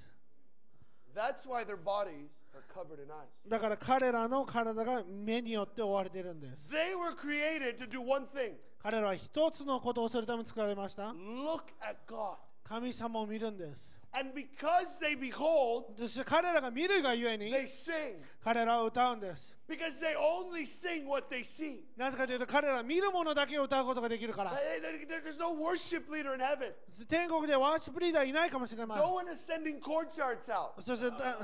[1.14, 3.26] That's why their bodies are covered in eyes.
[3.48, 8.54] だから彼らの体が目によって覆われているんです They were created to do one thing
[8.86, 12.36] 彼らは一つのことをするために作られました look at God.
[12.62, 15.86] 神様を見るんです And because they behold,
[16.24, 18.14] 彼らが見るがゆえに they sing.
[18.44, 21.80] 彼らは歌うんです Because they only sing what they see.
[21.96, 26.72] なぜかというと彼らは見るものだけを歌うことができるから There's no worship leader in heaven.
[27.08, 30.80] 天国でワーシップリーダーいないかもしれません No one is sending chord charts out.
[30.86, 31.38] そしてだ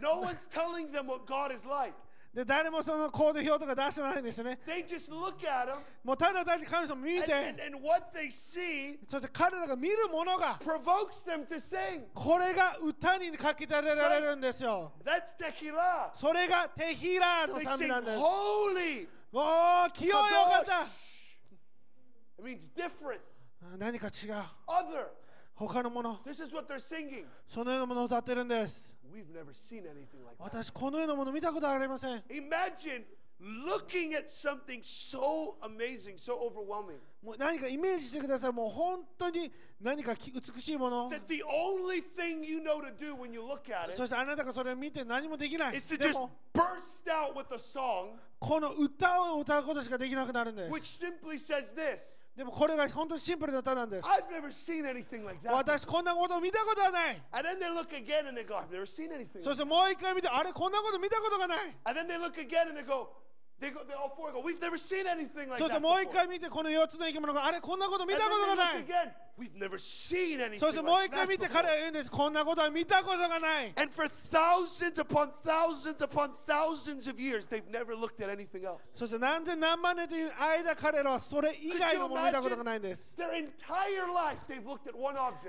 [0.00, 1.92] No one's telling them what God is like.
[2.34, 10.58] で誰もそのコード表とか出してないんですよね They just look at him, もうただ単に神様見 and, て and, and what they see そして彼らが見るものが
[10.64, 12.04] provokes them to sing.
[12.14, 16.10] これが歌に書き立てられるんですよ That's tequila.
[16.18, 19.08] それがテヒラーの They 賛美 sing なんです holy.
[19.34, 20.86] おー清いお.方
[22.38, 23.20] It means different,
[23.62, 24.32] あ何か違う
[24.66, 25.08] other.
[25.54, 27.26] 他のもの This is what they're singing.
[27.46, 30.44] そのようなものを歌ってるんです We've never seen anything like that.
[30.44, 33.04] 私このようなもの見たことありません Imagine
[33.66, 42.92] looking at something so amazing, so overwhelming, もう何かイメージしてくださいもう本当に何かき美しいもの that the only thing you know to
[42.96, 46.62] do when you look at そ it してあなたがそれを見て何もできない is to で just も burst
[47.08, 55.38] out with a song この歌を歌うことしかできなくなるんです which simply says this でもこれが本当にシンプルな歌なんです I've never seen anything like
[55.46, 55.52] that.
[55.52, 59.44] 私こんなことを見たことはない And then they look again and they go, I've never seen anything.
[59.44, 63.10] そしてもう一回見てあれこんなこと見たことがない that." And then they look again and they go,
[65.58, 68.84] そしてもう一回見てこの4つの生き物があれこんなこと見たことがない。
[70.60, 72.10] そしてもう一回見て彼は言うんです。
[72.10, 73.72] こんなことは見たことがない。
[78.94, 83.12] そして何千何万年という間彼らはそれ以外のものを見たことがないんです。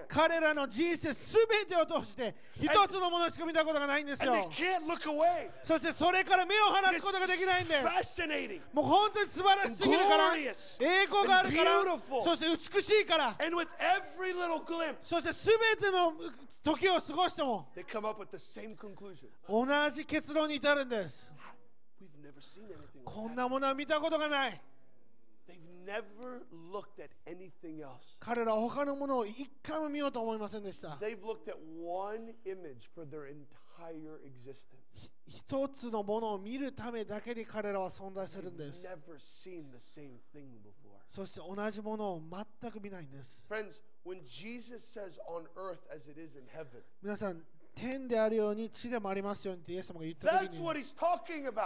[0.08, 4.34] 彼らの人生全てを通して一つのものしか見たことがないんですよ。
[5.65, 7.84] そしてそれから目を離すことができないんです。
[8.04, 8.62] Fascinating.
[8.74, 10.52] もう本当に素晴らしすぎるから栄
[11.08, 11.82] 光があるから
[12.24, 16.13] そして美しいから And with every little glimpse, そしてすべての
[16.63, 19.28] 時を過ごしても they come up with the same conclusion.
[19.48, 21.32] 同じ結論に至るんです
[22.02, 23.36] We've never seen anything こ like ん that.
[23.36, 24.62] なものは見たことがない
[25.48, 27.89] They've never looked at anything else.
[28.20, 33.62] 彼らは他のものを一回も見ようと思いませんでした They've looked at one image for their entire
[35.26, 38.82] 一つのものを見るためだけに彼らは存在するんです。
[41.16, 42.22] そして同じものを
[42.62, 43.46] 全く見ないんです。
[47.02, 47.42] 皆さん、
[47.76, 50.28] 天であるように地でもありますようにってイエス様が言った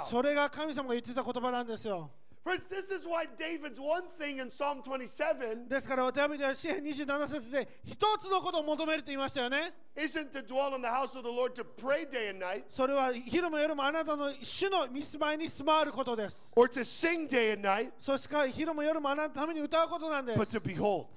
[0.06, 2.10] それが神様が言ってた言葉なんですよ。
[2.48, 11.18] Friends, this is why David's one thing in Psalm 27ですからダビデは詩篇27節で一つのことを求めると言いましたよね isn't to dwell in the house
[11.18, 17.92] of the Lord to pray day and night それは昼も夜もあなたの主の見住まいに住まわることです or to sing day and night,
[18.00, 21.08] そして昼も夜もあなたのために歌うことなんです but to behold.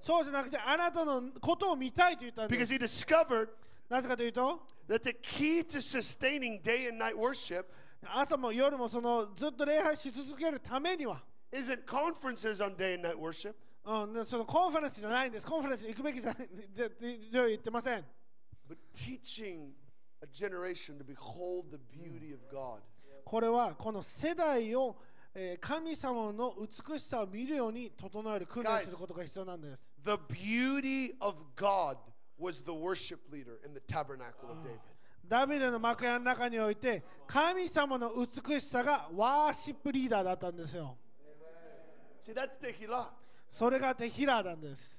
[0.00, 3.50] そうじゃなくてあなたのことを見たいと言ったんで Because す he discovered
[3.88, 7.66] なぜかというと that the key to sustaining day and night worship
[8.04, 15.46] 朝も夜もそのずっと礼拝し続けるためには isn't conferences on day and night worship, うん、でそのコンファレンスじゃないんです。
[15.46, 18.04] コンファレンスに行くべきじゃないでで言ってません。
[18.68, 19.72] but teaching
[20.22, 22.80] a generation to behold the beauty of God.
[23.24, 24.96] これはこの世代を、
[25.34, 29.78] えー神様の美しさを見るように整える訓練することが必要なんです。
[30.04, 31.96] The beauty of God
[32.38, 34.80] was the worship leader in the tabernacle of David.
[35.32, 40.94] ダビデの幕屋の中において神様の美しさがワーシップリーダーだったんですよ。
[43.50, 44.94] それがテヒラなんです。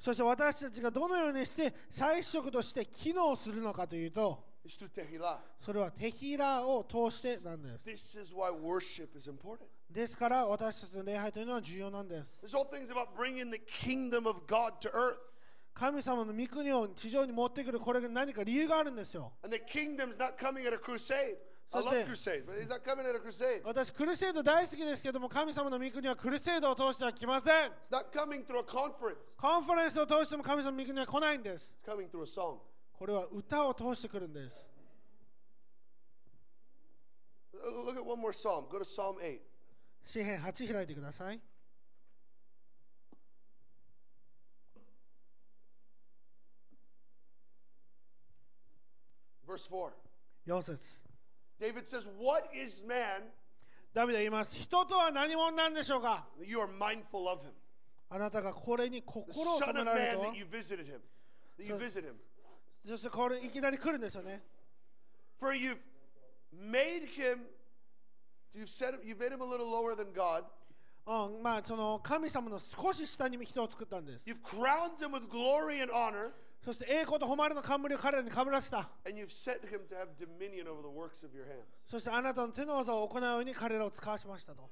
[0.00, 4.49] そして私たちがどのようにして彩色として機能するのかというと。
[5.60, 7.84] それはテヒラを通してなんです。
[9.90, 12.30] ですから私たちの礼拝というのは重要なんです。
[15.72, 19.32] 神様の御国を地上に持ってくるこれが何か理由があるんですよ。
[19.42, 19.56] And
[21.80, 22.04] して
[23.64, 27.70] 私、クルセイド大好きですけども、神様の御国はクルセイドを通しては来ません。
[29.36, 31.72] コンフェレンスを通しても神様の御国は来ないんです。
[33.00, 34.66] これは歌を通してくるんです。
[37.54, 38.68] Uh, Look at one more psalm.
[38.70, 39.40] Go to Psalm 8.
[40.04, 41.40] 詩篇8開いてください。
[49.48, 49.92] Verse 4.
[50.46, 50.78] 4節
[51.58, 53.22] David says, What is man
[53.94, 54.54] ダビデは言います。
[54.54, 57.52] 人とは何者なんでしょうか you are mindful of him?
[58.10, 61.00] あなたがこれに心を止められると that you visited him.
[61.58, 62.16] That you visit him.
[62.86, 64.42] そしてこれいきなり来るんですよね。
[65.38, 65.78] For you've
[66.52, 67.40] made him,
[68.54, 70.44] you've set him, you've made him a little lower than God.
[71.06, 74.22] うん、まあその神様の少し下に人を作ったんです。
[74.26, 76.30] You've crowned him with glory and honor,
[76.64, 78.90] そして栄光と誉れの冠を彼らにかぶらせた。
[79.06, 81.64] and you've set him to have dominion over the works of your hands.
[81.90, 84.68] そしてあなたの手の技を行うように彼らを使わしましたと。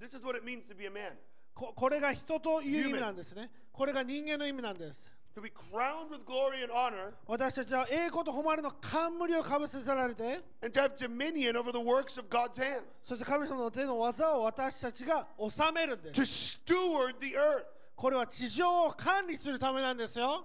[0.00, 1.12] This is what it means to be a man.
[1.54, 3.50] ここれが人という意味なんですね。
[3.72, 5.00] これが人間の意味なんです。
[5.34, 12.58] to be crowned with glory and honor, 私たちは栄光と誉れの冠をかぶせられて、and to have dominion over the works of God's
[12.58, 16.60] hand, そして神様の手の技を私たちが治めるんで to す。
[16.66, 17.64] steward the earth.
[17.96, 20.44] これは地上を管理するためなんですよ。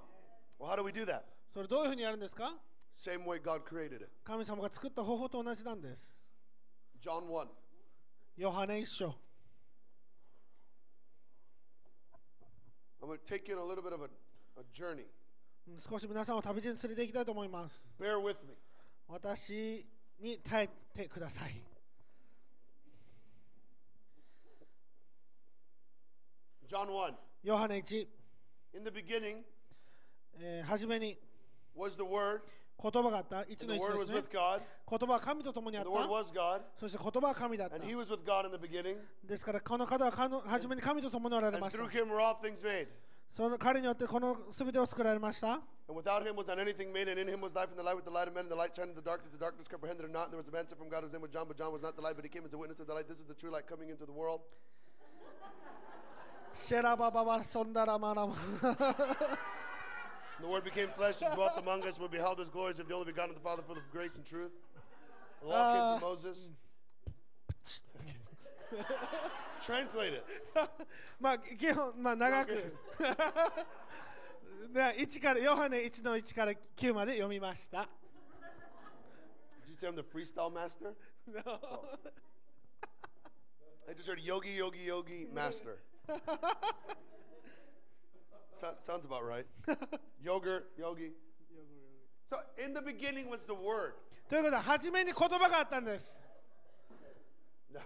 [0.59, 1.21] Well, how do we do that?
[1.53, 2.55] それどういうふうにやるんですか
[2.97, 4.09] Same way God created it.
[4.23, 6.15] 神様が作った方法と同じなんです。
[7.03, 7.47] John 1.
[8.37, 9.15] ヨハネ一章。
[13.01, 14.09] I'm going to take you on a little bit of a
[14.57, 14.63] a
[15.87, 18.55] 少し皆さんを旅路に連れて行きたいと思います Bear with me.
[19.07, 19.85] 私
[20.19, 21.61] に耐えてください
[26.67, 27.13] John 1.
[27.43, 28.07] ヨハネ1、
[28.73, 29.43] In the beginning
[30.39, 31.17] えー、初めに
[31.75, 32.41] was the Word,
[32.81, 35.77] 言葉があった1 and の the 1 Word で was すね with God, 言葉は神と共に
[36.89, 38.97] して言葉は神だった and He was with God in the beginning,
[39.27, 40.11] ですからこの方は
[40.47, 41.77] 初めに神と共におられました
[43.36, 43.56] through Him were all things made.
[43.56, 47.82] その彼によってこの全てを作られました And without Him was not anything made, and in Him was life, and the
[47.82, 49.32] light was the light of men, and the light shined in the darkness.
[49.32, 50.24] The darkness comprehended it not.
[50.24, 51.82] And there was a man sent from God whose name was John, but John was
[51.82, 53.08] not the light, but he came as a witness of the light.
[53.08, 54.40] This is the true light coming into the world.
[56.54, 58.36] シェラバババソンダラマラマ
[60.38, 61.98] And the Word became flesh and dwelt among us.
[61.98, 64.24] We beheld His glories of the only begotten of the Father, full of grace and
[64.24, 64.52] truth.
[65.40, 66.48] The law came through Moses.
[69.64, 70.24] Translate it.
[71.20, 72.52] まあ基本まあ長く
[74.72, 77.88] では1からヨハネ1の1から9まで読みました
[79.66, 80.94] Did you say I'm the freestyle master?
[83.88, 85.78] I just heard yogi, yogi, yogi, master.
[88.60, 89.46] So- sounds about right.
[90.24, 91.12] Yogurt, yogi.
[92.30, 93.94] So in the beginning was the Word.
[94.30, 96.18] ということで初めに言葉があったんです
[97.74, 97.80] No.
[97.80, 97.82] Uh,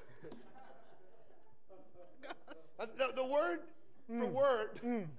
[2.87, 3.61] The, the word
[4.07, 5.09] for word, うん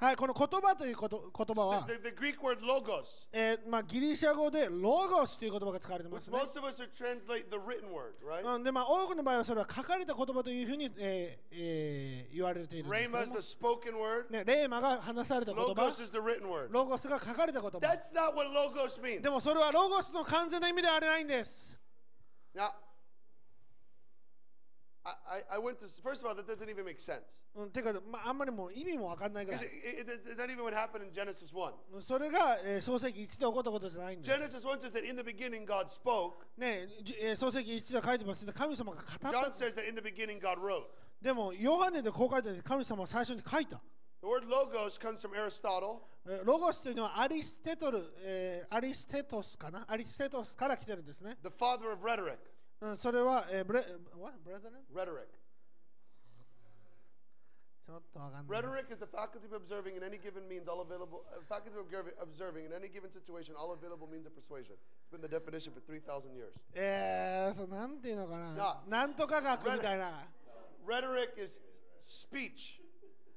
[0.00, 6.38] はいこの言葉ということ言葉は the, the, Greek word logos, えーまあ、ギリシャ語でロゴスという言葉が使われてま which すね。
[6.38, 8.46] most of us would translate the written word, right?
[8.48, 14.30] うん、でまあ多くの場合はそれは書かれた言葉というふうに、えーえー言われているんですけ Rhema ど is も the spoken word.
[14.30, 16.68] ね、レーマが話された言葉 Logos is the written word.
[16.70, 19.20] ロゴスが書かれた言葉 That's not what logos means.
[19.20, 21.76] でもそれはロゴスの完全な意味ではありないんです。
[22.54, 22.70] Now,
[25.26, 27.40] I, I, went to, first of all, that doesn't even make sense.
[27.54, 31.72] うん、てか、まあ、あんまりもう意味もわかんないぐら Because い it, it, it's not even what happened in Genesis 1.
[32.02, 34.36] それが、えー創世記1で起こったことじゃないんです。
[34.36, 36.44] Genesis 1 says that in the beginning God spoke.
[36.56, 39.50] ねじえー創世記1では書いてますけど神様が語っ John た。
[39.52, 40.84] says that in the beginning God wrote.
[41.20, 43.80] でも、ヨハネでこう書いてある神様は最初に書いた。
[44.20, 46.00] The word logos comes from Aristotle.
[46.26, 51.36] えーロゴスというのはアリステトル、えーアリステトスかなアリステトスから来てるんですね。
[51.42, 52.38] the father of rhetoric.
[52.80, 53.84] うん、それは、えーブレ、
[54.16, 54.38] what?
[54.44, 54.84] Brethren?
[54.94, 55.26] Rhetoric.
[57.88, 58.60] ちょっとわかんない。
[58.60, 61.24] Rhetoric is the faculty of observing in any given means, all available.
[61.32, 61.88] Uh, faculty of
[62.20, 64.76] observing- in any given situation, all available means of persuasion.
[65.00, 66.52] It's been the definition for 3,000 years.
[66.74, 70.28] えー、そうなんていうのかなななんとか学みたいな。
[70.86, 71.60] Rhetoric is
[72.00, 72.80] speech,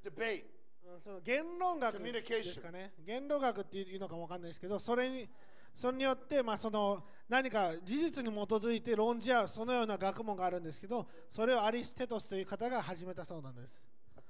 [0.04, 0.44] debate.
[0.84, 2.94] うんその言論学ですかね。
[3.06, 5.30] 言論学っていうのかもわかんないですけど、それに、
[5.76, 13.82] それによって、まあ、その何か事実に基づいて論じ合うそのような学問があるんですけど、それをアリステトスという方が始めたそうなんです。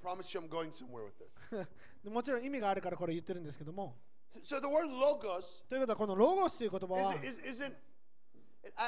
[0.03, 1.67] Promise you I'm going somewhere with this.
[2.03, 3.95] でもちろん意味があるからこれ言ってるんですけども。
[4.43, 7.73] So the word logos ということは、このロゴスという言葉は、is, is, isn't,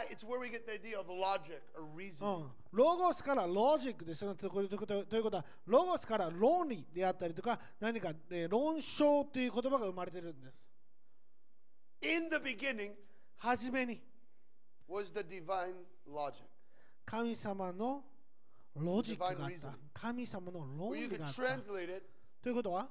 [0.10, 2.46] it's where we get the idea of logic or う reasoning.
[2.46, 10.58] ん、ロゴスからロジックですよねということは、ロゴスから論理であったりとか、何か、えー論証という言葉が生まれてるんです。
[12.04, 12.92] In the beginning
[13.38, 14.02] はじめに
[14.90, 15.74] was the divine
[16.08, 16.44] logic.
[17.06, 18.04] 神様の
[18.76, 19.78] ロジックがあった。
[19.94, 21.42] 神様の論 Or you 理 could があった。
[21.42, 22.04] translate it
[22.42, 22.90] ということは、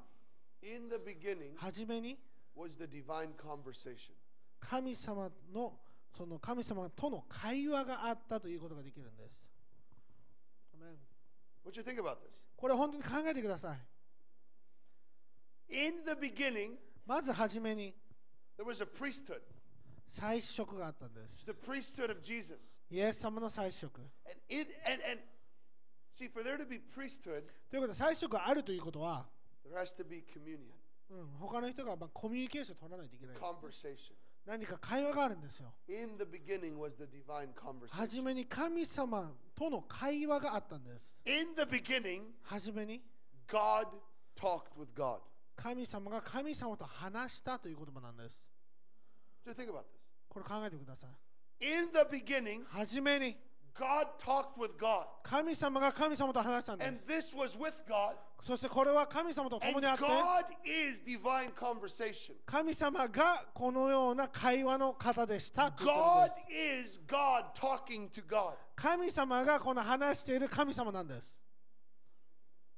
[0.62, 2.18] in the beginning はじめに
[2.56, 4.12] was the divine conversation.
[4.60, 5.78] 神様の
[6.16, 9.32] その神様との会話があったということができるんです。
[10.74, 10.96] アメン
[11.64, 12.42] What you think about this?
[12.56, 13.78] これ本当に考えてください。
[15.68, 17.94] In the beginning, まずはじめに
[18.62, 19.42] there was a priesthood.
[20.14, 21.44] 祭司職があったんです。
[21.46, 22.80] The priesthood of Jesus.
[22.90, 24.00] イエス様の祭司職。
[24.00, 24.10] And
[24.48, 25.22] it and and
[26.14, 29.26] see for there to be priesthood, ということで、祭司職があるということは、
[29.66, 30.70] there has to be communion,
[31.10, 33.36] うん、他の人がまあコミュニケーションを取らないといけない。
[33.36, 34.12] conversation.
[34.44, 35.72] 何か会話があるんですよ。
[35.88, 37.48] In the beginning was the divine
[37.88, 38.22] はじ conversation.
[38.22, 41.16] めに神様との会話があったんです。
[41.24, 43.02] In the beginning, はじめに
[43.48, 43.86] God
[44.36, 45.20] talked with God.
[45.56, 48.38] 神様が神様と話したという言葉なんです。
[49.46, 50.00] Just think about this.
[50.28, 51.10] これ考えてください。
[51.66, 53.36] In the beginning, はじめに
[53.74, 55.06] God talked with God.
[55.22, 57.34] 神様が神様と話したんで And す。
[57.34, 58.14] this was with God.
[58.42, 62.34] そしてこれは神様と共 And にあって、God is divine conversation.
[62.44, 66.92] 神様がこのような会話の方でしたということ God です。
[66.92, 68.54] is God talking to God.
[68.76, 71.38] 神様がこの話している神様なんです。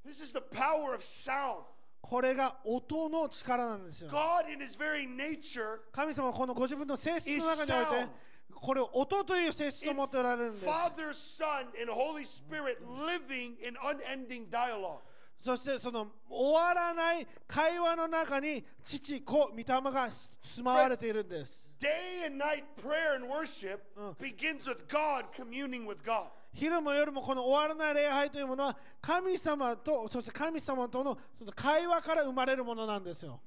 [0.07, 1.65] This is the power of sound.
[2.07, 4.11] これが音の力なんですよ。
[4.11, 8.13] God, in his very nature, 神様はこのご自分の性質の中におい.て、
[8.55, 10.67] これを音という性質を持っておられるんです。
[10.67, 14.99] Father, Son, and Holy Spirit living in unending dialogue.
[15.43, 24.13] そしてその終わらない会話の中に父子御霊が住まわれているんです Day and night prayer and worship Uh.
[24.19, 26.29] begins with God communing with God.
[26.55, 31.19] 昼も夜もこの終わらない礼拝というものは神様とそして神様との
[31.55, 33.41] 会話から生まれるものなんですよ。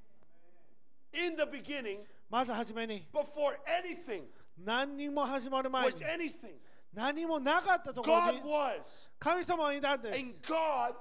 [1.14, 2.00] In the beginning,
[2.30, 3.08] まずはじめに。
[3.14, 4.24] before anything
[4.58, 6.56] 何にも始まる前 was に anything,
[6.94, 9.10] 何もなかったところ God に was.
[9.18, 10.20] 神様はいたんです。
[10.20, 10.96] And God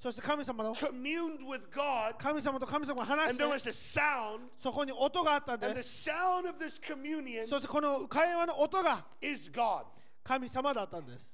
[0.00, 5.88] そして神様の communed with God, 神様と神様が話 and して there was a sound, そこに音があったん and で the
[5.88, 9.84] す sound of this communion そしてこの会話の音が is God.
[10.24, 11.30] 神様だったんです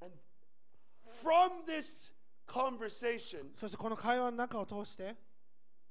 [0.00, 0.12] And
[1.22, 2.12] from this
[2.46, 5.14] conversation そしてこの会話の中を通して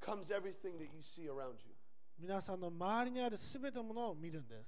[0.01, 1.75] comes everything that you see around you.
[2.19, 4.63] 皆さんの周りにある全てのものを見るんで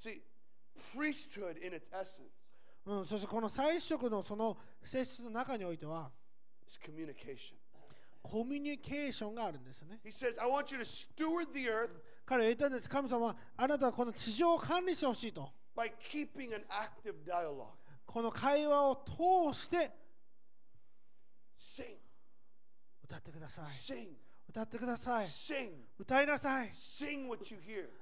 [0.00, 0.20] す See,
[0.94, 2.30] priesthood in its essence
[2.86, 6.10] うん、そしてこの最色のその性質の中においては
[6.68, 7.54] is communication.
[8.22, 11.90] コミュニケーションがあるんですよね He says, I want you to steward the earth
[12.26, 15.50] 彼は言ったんです神様はあなたはこの地上を管理してほしいと
[18.06, 18.96] この会話を
[19.52, 19.90] 通して
[23.02, 23.64] 歌ってください。
[24.48, 25.26] 歌ってください。
[25.98, 26.68] 歌いなさい。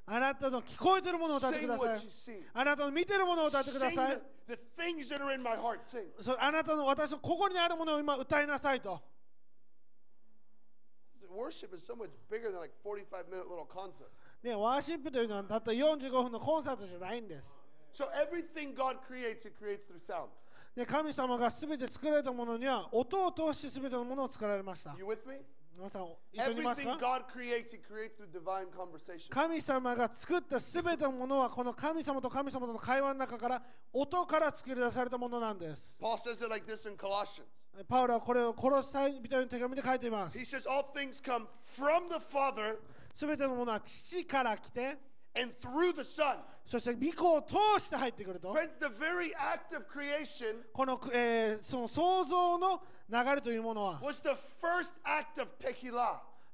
[0.07, 1.99] あなたの聞こえてるものを歌ってください。
[2.53, 4.21] あなたの見てるものを歌ってください。
[6.39, 9.01] あなたの私の心にあるものを今歌いなさいと。
[14.45, 17.62] ワーシップというのはたった45分のコンサートじゃないんです。
[17.95, 20.29] So everything God creates, it creates through sound.
[20.75, 24.95] で神様が全て作られたものには音を通して全てのものを作られました。
[24.99, 25.45] You with me?
[25.77, 29.29] 皆さん一緒にいます Everything か God creates, He creates through divine conversation.
[29.31, 33.63] 神様が作った全てのものはこの神様と神様との会話の中から
[33.93, 35.91] 音から作り出されたものなんです。
[36.01, 37.45] Paul says it like this in Colossians.
[37.89, 40.39] パウロはこれを殺したい人の手紙で書いています。
[40.39, 41.47] He says, All things come
[41.79, 42.77] from the Father
[43.17, 44.99] 全てのものは父から来て、
[45.35, 46.37] and through the Son.
[46.67, 47.55] そして御子を通
[47.85, 48.53] して入ってくると。
[48.55, 54.31] Friends, the very act of creation この,、えーその創造の流れというものは、was the
[54.61, 55.49] first act of.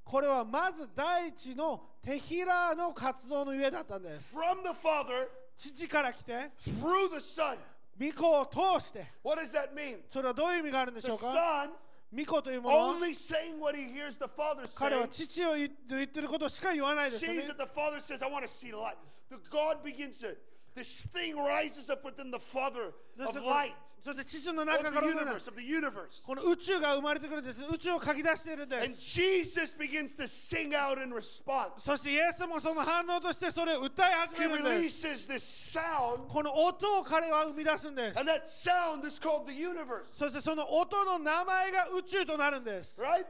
[0.04, 4.34] これはまず第一のテヒラの活動のゆえだったんです。
[4.34, 7.58] From the Father 父から来て、through the Son.
[8.00, 9.98] 御子を通して、What does that mean?
[10.10, 11.70] それはどういう意味があるんでし The ょうか Son
[12.15, 15.01] 御子というものは、 only saying what he hears the Father 彼 say.
[15.01, 18.97] は父を言って言ってることしか言わないですよね sees。that the Father says, I want to see light.
[19.29, 20.35] The God begins to,
[20.77, 23.73] this thing rises up within the Father そし of てこの light,
[24.03, 26.25] そして父の of 中から the 生まれ universe, of the universe.
[26.25, 27.67] この宇宙が生まれてくるんですね。
[27.71, 28.99] 宇宙を書き出しているんで And す。
[28.99, 31.77] Jesus begins to sing out in response.
[31.77, 35.07] そしてイエスもその反応としてそれを歌い始 He めるんです。
[35.07, 38.19] releases this sound, この音を彼は生み出すんです。
[38.19, 42.99] and that sound is called the universe, そしてその音の名前が宇宙となるんです。
[42.99, 43.25] right?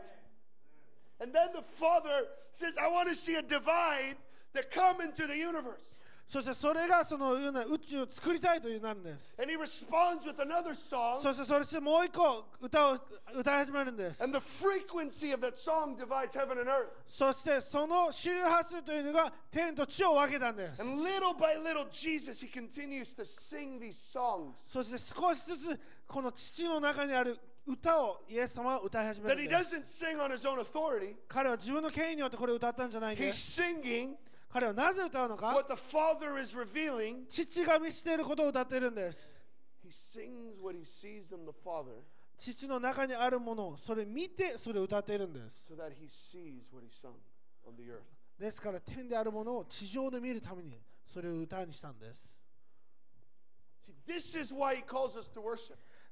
[1.19, 4.15] And then the Father says, I want to see a divide
[4.53, 5.91] that come into the universe.
[6.28, 9.34] そしてそれがそのような宇宙を作りたいというなるんです。
[9.40, 12.98] And he responds with another song, そしてそしてもう一個歌を
[13.34, 14.22] 歌い始めるんです。
[14.22, 16.88] and the frequency of that song divides heaven and earth.
[17.08, 20.82] そしてその周波数というのが天と地を分けたんです。
[20.82, 29.82] And little by little, Jesus, he continues to sing these songs そして少しずつこの父の中にある歌をイエス様は歌い始めるんです。
[31.28, 33.62] 彼は自分の権威によってこれを歌ったんじゃないんで He's す。
[33.62, 34.14] singing
[34.50, 35.54] 彼はなぜ歌うのか？
[37.28, 39.30] 父が見せていることを歌っているんです。
[42.38, 45.64] 父の中にあるものをそれ見てそれを歌っているんです。
[48.38, 50.80] ですから天であるものを地上で見るために
[51.12, 52.28] それを歌にしたんです。
[53.84, 54.84] See, this is why he.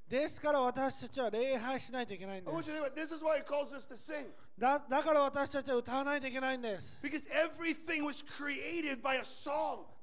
[0.08, 2.54] ですから私たちは礼拝しないといけないんです。
[4.56, 6.96] だ,だから私たちは歌わないといけないんです。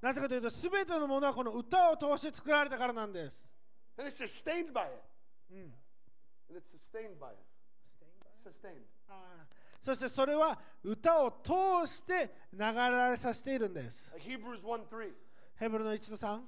[0.02, 3.48] なぜかというと、すべてのものはこの歌を通して作られたからなんです。
[9.86, 14.10] そしてそれは歌を通して流れさせているんです。
[15.56, 16.42] ヘブルの1の3。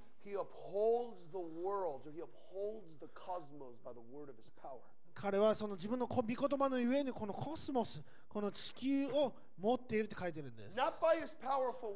[5.14, 10.76] 彼はその自分の御言葉のゆえにこのコスモス、この地球を持っていると書いているんです。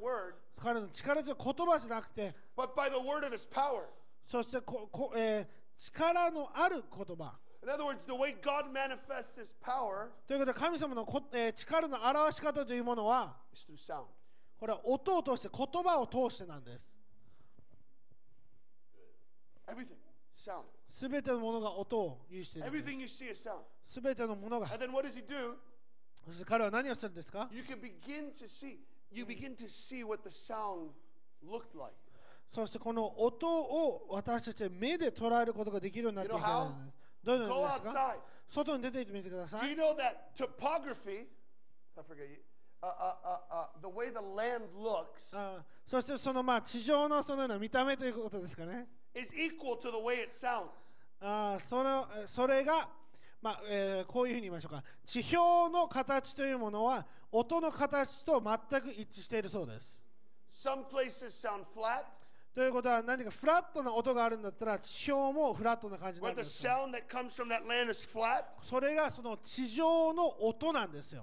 [0.01, 2.33] Word, 彼の力強い言葉じゃなくて、
[4.25, 7.33] そしてここ、えー、力のある言葉。
[10.25, 13.35] ということで、神様のこ、えー、力の表し方というものは、
[14.57, 16.98] これは音を通して、言葉を通してなんです。
[20.91, 22.67] すべてのものが音を有している。
[23.89, 24.67] すべてのものが。
[24.67, 24.73] そ
[26.33, 27.49] して彼は何をするんですか、
[32.51, 36.43] そしてこの音を私たち目で捉えることができるようになっている。
[37.23, 38.17] どういうことですか？
[38.49, 39.61] 外に出て行ってみてください。
[39.61, 41.27] Do you know that topography,
[41.95, 42.27] I forget.
[42.27, 42.37] You,
[42.81, 45.35] uh, uh, uh, uh, the way the land looks,
[45.85, 48.87] そしてそのまあ地上のそのような見た目ということですかね。
[49.13, 50.69] is equal to the way it sounds.
[51.21, 52.87] あそ,のそれが、
[53.41, 59.99] まあえー、こういうふうに言いましょうか地表の形というものは音の形と全く一致しているそうです。
[60.51, 60.85] Some
[62.55, 66.45] ということは何かフラットな音があるんだったら地表もフラットな感じになり。
[68.63, 71.21] それがその地上の音なんですよ。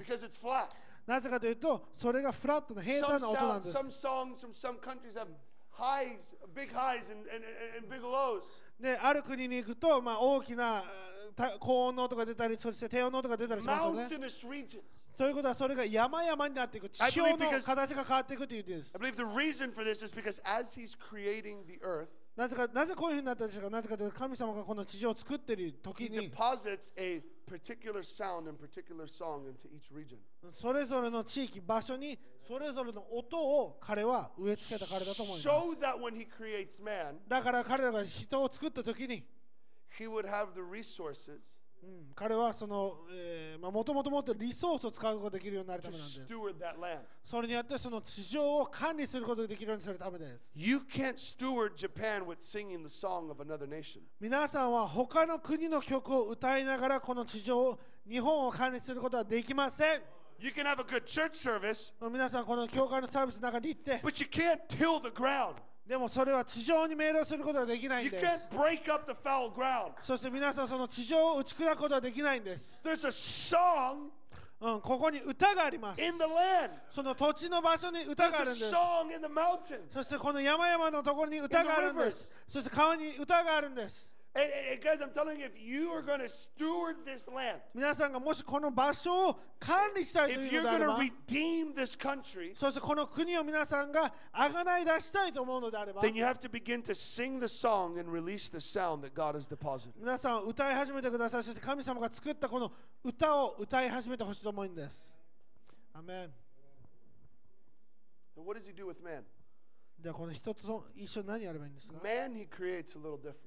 [1.07, 3.73] なぜかというとそれがフラットな平和な音なんです。
[5.79, 7.45] highs, big highs and, and,
[7.79, 8.63] and big lows.
[8.81, 10.83] である国に行くと、まあ、大きな
[11.61, 14.09] 高温の音が出たり、そして低温の音が出たりしますよ、ね。
[15.19, 18.93] ということは、それが山々になっていく、地表形が変わっていくという言うです。
[22.37, 26.31] なぜか、なぜこういうふうになったでしか、なぜかというと、神様がこの地上を作ってる時に。
[27.47, 30.19] Particular sound and particular song into each region.
[30.53, 39.25] それぞれの地域場所にそれぞれの音を彼は植え付けたからだと思い So ます that when he creates man, だから彼らが人を作った時に
[39.99, 41.41] he would have the resources
[41.83, 46.23] うん、彼はその、えーまあ、もともと持ってリソースを使うことができるようになるためなんです。
[47.25, 50.41] それによってその地上を管理することができるようにするためです。
[50.55, 54.01] You can't steward Japan with singing the song of another nation.
[54.21, 60.03] 皆さんは他の国の曲を歌いながらこの地上を日本を管理することはできません。
[60.39, 65.55] You can have a good church service, 皆さんこの教会のサービスの中に行って、but you can't till the ground.
[65.87, 68.27] でもそれは地上に命令することはできないん You です。
[68.27, 69.93] can't break up the foul ground.
[70.03, 72.81] そして皆さんその地上を打ち砕くことはできないんです。
[72.83, 74.11] There's a song
[74.59, 76.03] うん、ここに歌があります。
[76.03, 76.71] in the land.
[76.91, 78.75] その土地の場所に歌がある a んです。
[78.75, 79.81] song in the mountain.
[79.93, 82.33] そしてこの山々のところに歌があるんです。
[82.49, 84.09] そして川に歌があるんです。
[87.75, 96.03] 皆さんもしこの場所を管理したいというのであれば country, そしこの国を皆さんが贖がない出したいと思うのであれば
[99.99, 102.71] 皆さんは歌い始めてくださいそして神様が作ったこの
[103.03, 105.01] 歌を歌い始めてほしいと思うんです。
[105.95, 106.31] アメン。
[109.99, 113.46] では、この人と一緒に何やればいいんですか？Man, he creates a little different.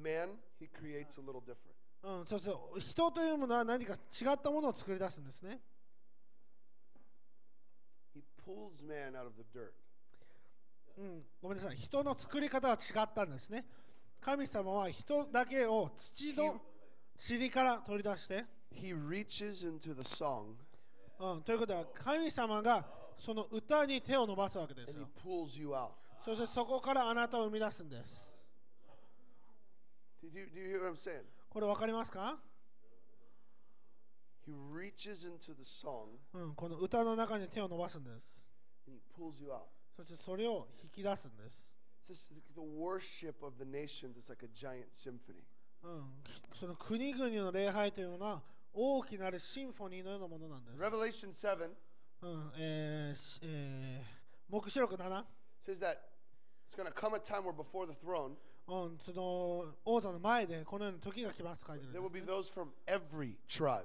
[0.00, 1.74] Man, he creates a little different.
[2.02, 3.96] うん、そして人というものは何か違
[4.32, 5.60] ったものを作り出すんですね。
[8.14, 9.72] He pulls man out of the dirt.
[10.98, 11.76] うん、ごめんなさい。
[11.76, 13.66] 人の作り方は違ったんですね。
[14.20, 16.60] 神様は人だけを土の
[17.28, 20.54] 塵から取り出して、He reaches into the song
[21.18, 22.86] うん、ということは神様が
[23.18, 25.08] その歌に手を伸ばすわけです and he よ。
[25.22, 25.90] pulls you out.
[26.24, 28.22] そしてそこからあなたを生み出すんです。
[30.22, 31.24] Do you, do you hear what I'm saying?
[31.48, 32.38] これ分かりますか、
[34.46, 38.40] He reaches into the song うん、この歌の中に手を伸ばすんです。
[38.86, 39.62] and he pulls you out.
[39.96, 41.66] そしてそれを引き出すんです。
[42.08, 45.42] It's just the worship of the nations is like a giant symphony.
[45.82, 46.04] うん、
[46.58, 48.42] その国々の礼拝というのは
[48.72, 50.78] 大きなるシンフォニーのようなものなんです。
[50.78, 51.70] Revelation 7
[52.22, 55.24] うんえーしえー、黙示録7、
[55.64, 55.96] says that
[56.68, 58.36] it's going to come a time where before the throne うん、
[58.66, 63.84] その王座の前でこのような時が来ますと書いて there る will ん be です those from every tribe,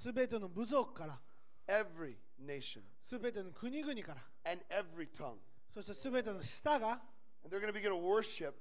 [0.00, 1.18] すべての部族から、
[1.66, 5.34] every nation, すべての国々から、and every tongue.
[5.74, 7.00] そしてすべての舌が
[7.42, 8.52] And they're going to begin to worship.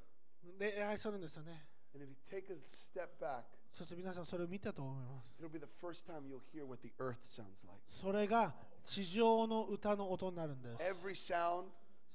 [0.57, 1.65] 礼拝するんですよね。
[1.93, 3.43] And if you take a step back,
[3.77, 5.43] そして皆さんそれを見たと思います。
[5.43, 7.79] it'll be the first time you'll hear what the earth sounds like.
[8.01, 8.53] それが
[8.85, 10.81] 地上の歌の音になるんです。
[10.81, 11.65] Every sound,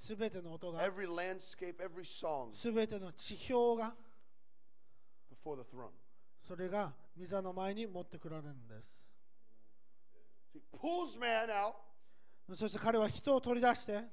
[0.07, 0.81] 全ての音が、
[2.53, 3.95] 全ての地表が、
[6.47, 8.87] それが、御座の前に持ってくられるんです。
[12.55, 14.05] そして彼は人を取り出して、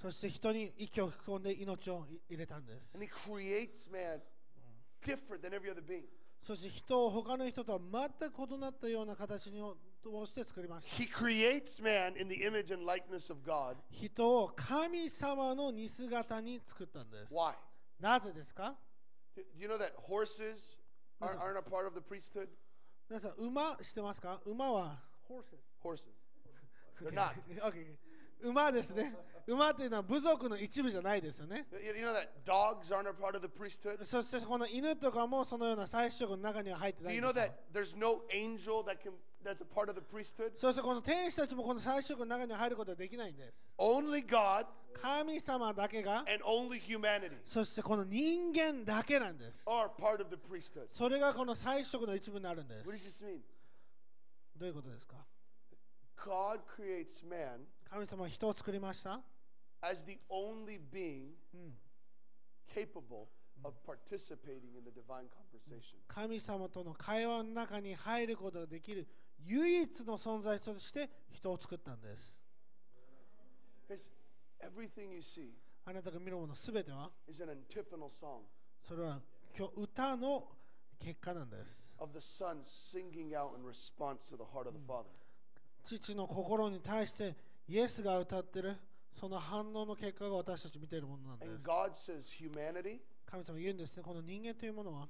[0.00, 2.90] そして人に息を吹き込んで命を入れたんです。
[6.46, 9.62] そして人を他の人とは全く異なったような形に
[10.10, 10.96] を通して作りました。
[10.96, 13.76] He creates man in the image and likeness of God.
[13.90, 17.32] 人を神様の似姿に作ったんです。
[17.34, 17.54] Why?
[18.00, 18.74] なぜですか
[19.36, 20.78] Do you know that horses
[21.20, 22.48] aren't, aren't a part of the priesthood?
[23.08, 24.98] 皆さん、馬知ってますか馬は
[25.28, 25.42] horses。
[25.82, 26.06] Horses.
[27.00, 27.34] They're not.
[27.68, 27.86] Okay.
[28.42, 29.14] 馬ですね。
[29.46, 31.66] 馬というのは部族の一部じゃないですよね。
[31.72, 34.04] You you know that dogs aren't a part of the priesthood?
[34.04, 39.12] そしてこの犬とかもそのような祭司職の中には入ってな Do い you んで know すよ that there's no angel that can
[39.44, 40.52] that's a part of the priesthood?
[40.58, 43.54] そしてこの天使たちもこの祭司職の中に入ることはできないんです。
[43.78, 44.66] Only God
[45.00, 49.64] 神様だけが、and only humanity そしてこの人間だけなんです。
[49.66, 50.88] are part of the priesthood.
[50.92, 52.86] それがこの祭司職の一部になるんです。
[52.86, 53.40] What does this mean?
[54.56, 55.16] どういうことですか
[56.16, 59.20] God creates man 神様は人を作りました。
[59.82, 61.74] as the only being うん、
[62.72, 63.26] capable
[63.64, 65.96] of participating in the divine conversation.
[66.06, 69.06] 神様との会話の中に入ることができる
[69.46, 72.34] 唯一の存在として人を作ったんです。
[75.84, 77.10] あなたが見るもの全ては
[78.86, 79.20] それは
[79.56, 80.48] 今日歌の
[80.98, 81.90] 結果なんです。
[85.84, 87.34] 父の心に対して
[87.68, 88.76] イエスが歌ってる
[89.18, 91.50] その反応の結果が私たち見ているものなんです。
[93.26, 95.08] 神様言うんですね、この人間というものは。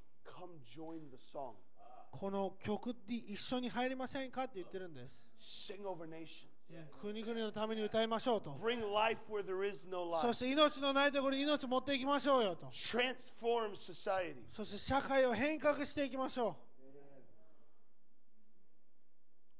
[2.12, 5.08] この曲に一緒に入りませんかって言ってるんで
[5.40, 5.72] す。
[5.72, 6.52] Sing over nations.
[7.00, 8.50] 国々のために歌いましょうと。
[8.62, 10.34] Bring life where there is no そ life.
[10.34, 12.66] して命のないところに命を持っていきましょうよと。
[12.66, 14.36] Transform society.
[14.52, 16.56] そして社会を変革していきましょ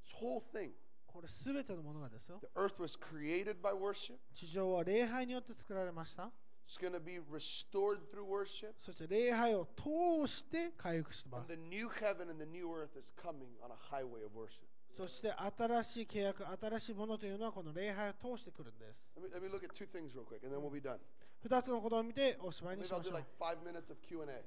[0.05, 0.69] This whole thing.
[0.69, 0.73] う。
[1.07, 2.39] これすべてのものがですよ。
[2.41, 4.17] The earth was created by worship.
[4.35, 6.31] 地上は礼拝によって作られました。
[6.72, 8.74] It's going to be restored through worship.
[8.86, 11.56] そして礼拝を通して回復してま And す。
[11.56, 14.68] the new heaven and the new earth is coming on a highway of worship.
[14.98, 19.00] そして新しい契約、新しいものというのはこの礼拝を通してくるんです。
[19.16, 20.98] Let me, let me look at two things real quick, and then we'll be done.
[21.44, 24.44] 二つのことを見ておしまいに Maybe し I'll まし do ょう like。five minutes of Q&A.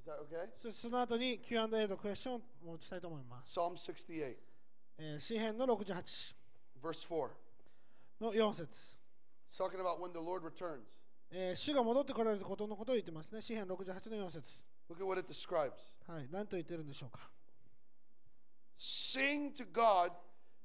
[0.00, 0.48] Is that okay?
[0.60, 3.56] そしてその後に Q&A のクエスチョンを持ちたいと思います。
[3.58, 4.36] Psalm 68,
[4.98, 6.34] えー詩編の68
[6.82, 7.28] verse 4.
[8.20, 8.68] の4節、
[9.52, 10.80] It's talking about when the Lord returns.
[11.31, 13.41] えー主が戻ってこられることのことを言ってますね。
[13.41, 14.59] 詩編68の4節
[14.89, 15.71] Look at what it describes.
[16.07, 17.29] はい、何と言ってるんでしょうか。
[18.79, 20.11] Sing to God,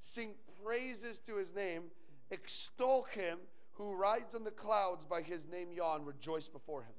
[0.03, 0.35] sing
[0.65, 1.91] praises to his name,
[2.31, 3.39] extol him
[3.77, 6.95] who rides on the clouds by his name Yah, and rejoice before him.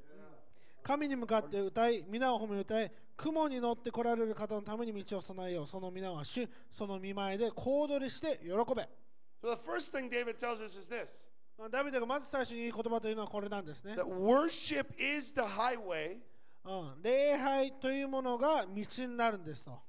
[0.84, 5.68] 神に向かって歌い、皆を褒め歌い、雲に乗って来られる方のために道を備えよう。
[5.68, 6.47] その皆は主、
[6.78, 8.88] その見前で小躍りして喜べ。
[9.41, 11.07] So the first thing David tells us is this
[11.71, 13.93] ダビデがまず最初に言う言葉というのはこれなんですね。
[13.95, 15.41] Worship is the、
[16.65, 19.79] うん、礼拝というものが道になるんですと。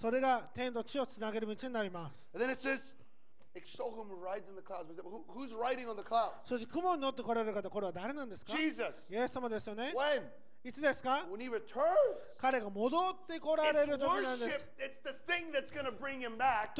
[0.00, 2.28] それが天と地をつなげる道になります。
[6.46, 9.14] そして雲に乗ってこられる方、これは誰なんですか？Jesus.
[9.14, 9.92] イエス様ですよね。
[10.66, 11.24] いつですか？
[12.40, 13.96] 彼が戻ってこられる。
[13.96, 14.04] と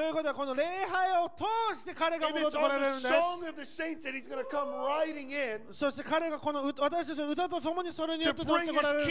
[0.02, 1.44] いうことはこの礼拝を通
[1.78, 2.86] して彼が戻ってこられる。
[5.72, 9.04] そして彼がこの私たちの歌ととにそれによって戻ってこられ。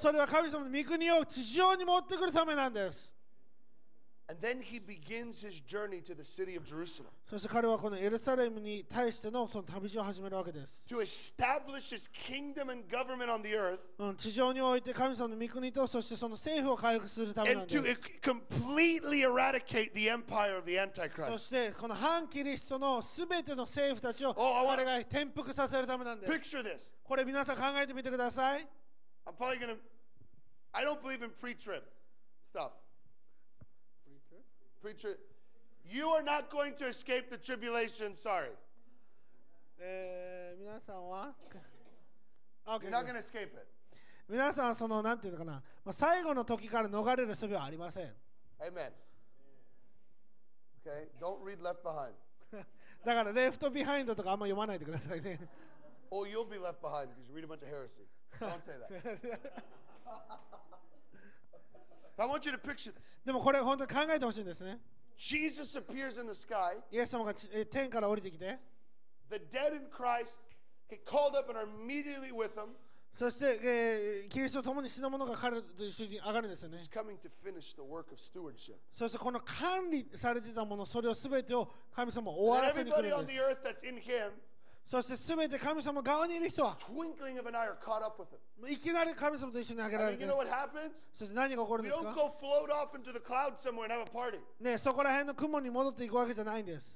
[0.00, 3.11] それは神様の御国を地上に持ってくるためなんです。
[4.31, 10.83] And then he begins his journey to the city of Jerusalem そして彼はこのエルサレムに対してのその旅路を始めるわけです。
[10.85, 17.89] to establish his kingdom and government on the earth うん、地上において神様の御国とそしてその政府を回復するためなん and で to す。
[17.89, 21.37] e- completely eradicate the empire of the そ Antichrist.
[21.39, 26.33] してこの反キリストのすべての政府たちを Oh, I want- 彼が転覆させるためなんです。
[26.33, 26.91] Picture this.
[27.05, 28.67] これ皆さん考えてみてください。
[29.25, 29.77] I'm probably going to,
[30.73, 31.81] I don't believe in pre trib
[32.53, 32.71] stuff.
[34.82, 35.16] Pre trib.
[35.88, 38.50] You are not going to escape the tribulation, sorry.
[39.78, 41.34] えー、皆さんは
[42.64, 43.66] あ OK You're not going to escape it.
[44.28, 48.12] 皆さんはそのなんていうのかな、まあ、最後の時から逃れる術はありません。
[48.60, 48.90] Amen.
[50.84, 51.08] Okay?
[51.20, 52.12] Don't read Left Behind.
[53.04, 55.38] だからレフトビハインドとかあんま読まないでくださいね。
[56.10, 58.04] Oh, you'll be left behind because you read a bunch of heresy.
[58.38, 59.62] Don't say that.
[62.18, 63.18] I want you to picture this.
[63.24, 64.78] でもこれ本当に考えてほしいんですね。
[65.16, 66.76] Jesus appears in the sky.
[66.90, 67.34] イエス様が
[67.70, 68.58] 天から降りてきて、
[69.30, 70.36] The dead in Christ
[70.90, 72.68] get called up and are immediately with him.
[73.18, 76.90] そして、えーキリストと共に死の者が彼と一緒に上がるんですよね He's。
[76.90, 78.76] coming to finish the work of stewardship.
[78.94, 83.44] そしてこの管理されていたもの、それをすべてを神様は終わらせに来 everybody る on んで the す。
[83.44, 84.30] earth that's in him,
[84.92, 86.76] そして全て神様側にいる人は、
[88.68, 90.26] いきなり神様と一緒にあげられて、
[91.18, 92.14] そし何が起こるんですか？
[94.60, 96.92] ねそこら辺の雲に戻っていくわけじゃないんです。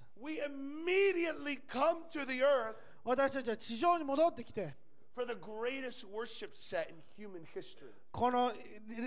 [3.02, 4.74] 私たちは地上に戻ってきて、
[8.12, 8.52] この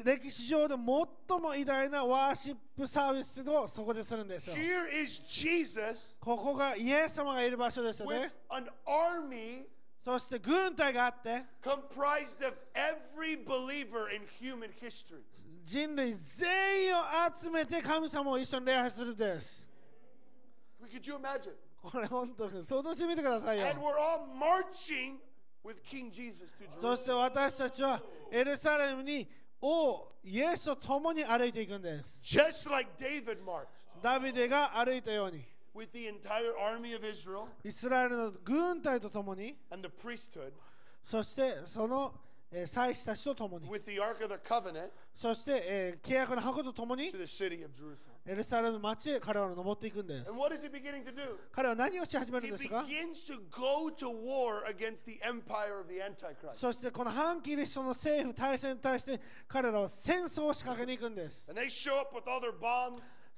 [0.04, 4.50] 歴史上で最も偉大なワーシップサービスをそこでするんです。
[6.20, 8.34] ここがイエス様がいる場所ですよね。
[10.04, 11.46] そして軍隊があって
[15.64, 17.02] 人類全員を
[17.44, 19.68] 集めて神様を一緒に礼拝するんです。
[21.82, 23.60] これ本当してみてください。
[26.82, 28.02] そして私たちは
[28.32, 29.28] エルサレムに
[29.62, 32.18] 王イエスと共に歩いていくんです。
[34.02, 35.44] ダビデが歩いたように。
[37.64, 39.56] イスラエルの軍隊と共に。
[41.04, 42.14] そしてその。
[42.52, 47.12] 祭司たちと共に、covenant, そして、えー、契約の箱と共に、
[48.26, 50.32] エルサレムの街へ彼らは登っていくんです。
[51.52, 52.86] 彼は何をし始めるんですか
[53.52, 54.10] ？To to
[56.58, 61.44] そして、この反キリストの政府、対戦に対して彼らは戦争を仕掛けに行くんです。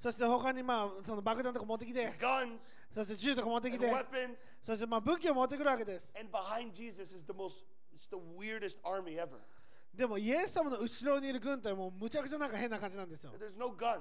[0.02, 2.58] そして他にまあその爆弾とか持ってきて、Guns、
[2.94, 3.86] そして銃とか持ってきて、
[4.66, 6.04] そしてまあ武器を持ってくるわけです。
[7.94, 9.38] It's the weirdest army ever.
[9.94, 13.32] でもイエス様の後ろにいる軍隊もむちゃくちゃなんか変な感じなんですよ。
[13.38, 14.00] There's no guns,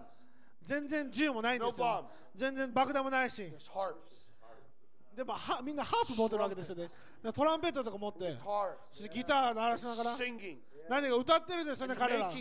[0.64, 2.10] 全然銃もないんです No よ。
[2.36, 3.42] 全然爆弾もないし。
[3.42, 3.96] there's harps,
[5.16, 6.90] でもはみんなハープ持ってるわけですよね。
[7.22, 8.38] でトランペットとか持って、
[9.14, 10.58] ギター鳴らしながら singing,
[10.90, 12.32] 何か歌ってるんですよね、彼ら。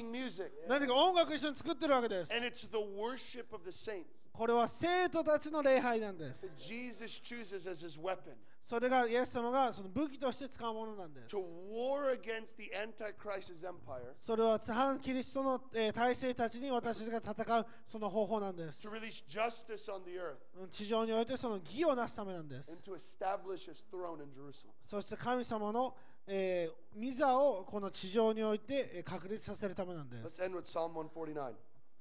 [0.69, 2.33] 何か音楽一緒に作ってるわけです。
[2.33, 6.49] And it's the worship of the saints これは生徒たちの礼拝なんです。
[6.57, 8.37] Jesus chooses as his weapon
[8.71, 11.35] それがイエス様がその武器として使うものなんです。
[11.35, 18.79] to war against the Antichrist's empire, それは反キリストの、えー体制たちに私が戦うその方法なんです。
[18.87, 22.71] to release justice on the earth, うん地上においてその義をなすためなんです。
[22.71, 24.71] and to establish his throne in Jerusalem.
[24.89, 25.97] そして神様の、
[26.29, 30.41] えー、御座をこの地上において、えー確立させるためなんです。
[30.41, 31.55] Let's end with Psalm 149,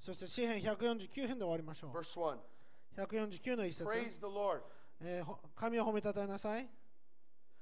[0.06, 2.36] そして詩編149編で終わりましょ verse 1.
[2.36, 2.40] う。
[2.96, 4.62] 149の一節、Praise the Lord.
[5.02, 6.70] えーほ神を褒めたたえなさい。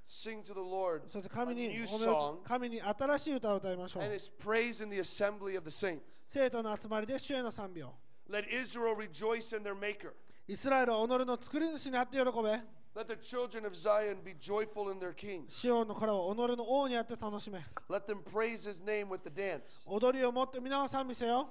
[0.07, 4.13] Sing to the Lord そして a 神に new 褒めを song 神に新しい歌を歌いましょう and。
[4.15, 6.01] his praise in the assembly of the saints.
[6.29, 7.93] 生徒の集まりで主への賛美を。
[8.29, 10.13] Let Israel rejoice in their Maker.
[10.47, 12.29] イスラエルは己の作り主にあって喜べ。
[12.95, 15.45] Let the children of Zion be joyful in their King.
[15.49, 17.59] シオンの子らは己の王にあって楽しめ。
[17.89, 19.85] Let them praise his name with the dance.
[19.85, 21.49] 踊りを持って皆を賛美せよ。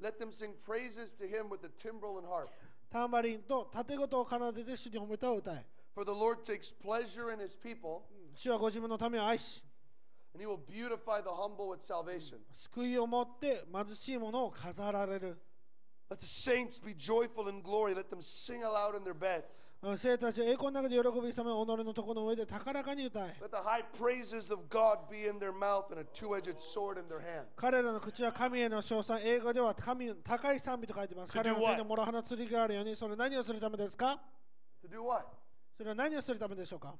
[0.00, 2.48] Let them sing praises to him with the timbrel and harp.
[2.90, 5.66] タンバリンと盾ごとを奏でて主に褒めたを歌え。
[5.94, 8.02] For the Lord takes pleasure in his people,
[8.34, 9.62] 主はご自分のためを愛し、
[10.34, 12.38] and he will beautify the humble with salvation.
[12.72, 15.38] 救いを持って貧しい者を飾られる。
[16.10, 17.94] Let the saints be joyful in glory.
[17.94, 19.66] Let them sing aloud in their beds.
[19.96, 23.36] 生徒たちは栄光の中で喜びさめ、己のところの上で高らかに歌え。
[23.40, 27.06] Let the high praises of God be in their mouth and a two edged sword in
[27.08, 27.44] their hand.
[27.56, 31.32] 彼らの口は神への称賛、英語では神の高い賛美と書いてます。
[31.32, 31.60] 彼らの?
[31.60, 34.18] 手に諸刃の剣があるように、それ何をするためですか
[34.82, 35.26] To do what?
[35.76, 36.94] それは何をするためでしょうか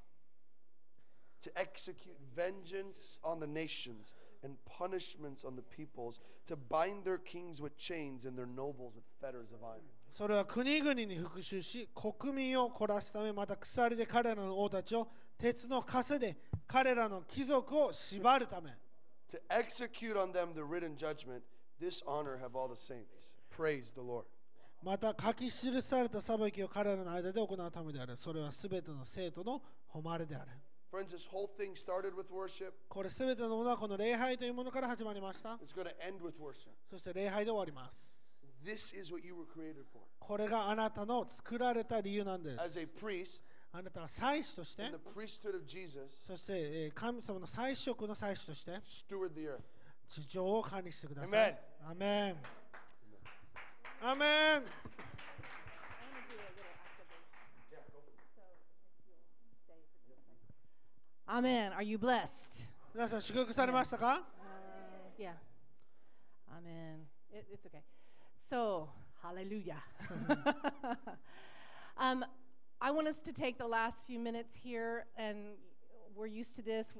[1.41, 7.61] To execute vengeance on the nations and punishments on the peoples, to bind their kings
[7.61, 9.81] with chains and their nobles with fetters of iron.
[10.13, 16.35] それは国々に復讐し、国民を懲らすため、また鎖で彼らの王たちを鉄の枷で
[16.67, 18.71] 彼らの貴族を縛るため。
[19.31, 21.43] To execute on them the written judgment,
[21.79, 23.33] this honor have all the saints.
[23.55, 24.25] Praise the Lord.
[24.81, 28.15] また書き記された裁きを彼らの間で行うためである。
[28.15, 30.51] それはすべての生徒の誉れである。
[30.91, 32.73] Friends, this whole thing started with worship.
[32.89, 35.49] これすべてのものはこの礼拝というものから始まりました。
[35.57, 36.71] It's going to end with worship.
[36.89, 38.17] そして礼拝で終わります。
[38.65, 40.03] This is what you were created for.
[40.19, 42.61] これがあなたの作られた理由なんです。
[42.61, 49.59] As a priest あなたは祭司として the、priesthood of Jesus, そしてえー神様の祭司職の祭司として、steward the earth.
[50.09, 51.29] 地上を管理してください。
[51.29, 51.55] Amen.
[51.91, 52.35] アメン。
[54.01, 54.63] アメン。
[61.28, 61.72] Amen.
[61.72, 62.66] Are you blessed?
[62.94, 64.22] 皆さん祝福されましたか
[65.18, 65.32] Uh, yeah.
[66.56, 67.06] Amen.
[67.32, 67.82] It, it's okay.
[68.38, 68.88] So,
[69.22, 69.82] hallelujah.
[71.96, 72.24] um,
[72.80, 75.56] I want us to take the last few minutes here, and
[76.14, 76.92] we're used to this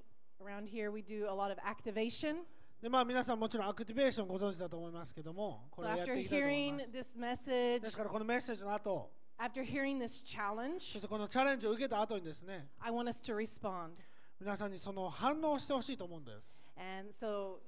[0.45, 0.91] around here.
[0.91, 2.45] We do a lot of activation.
[2.83, 6.99] でまあ皆さんもちろんアクティベーションご存知だと思いますけども、こ So れをやっ after ていきたいと思いま hearing す。
[6.99, 13.93] this message, ですからこのメッセージの後、 after hearing this そ challenge, してこのチャレンジを受けた後にですね、 I want us to respond.
[14.40, 16.44] 皆さんにその反応をしてほしいと思うんです。
[16.78, 17.60] And so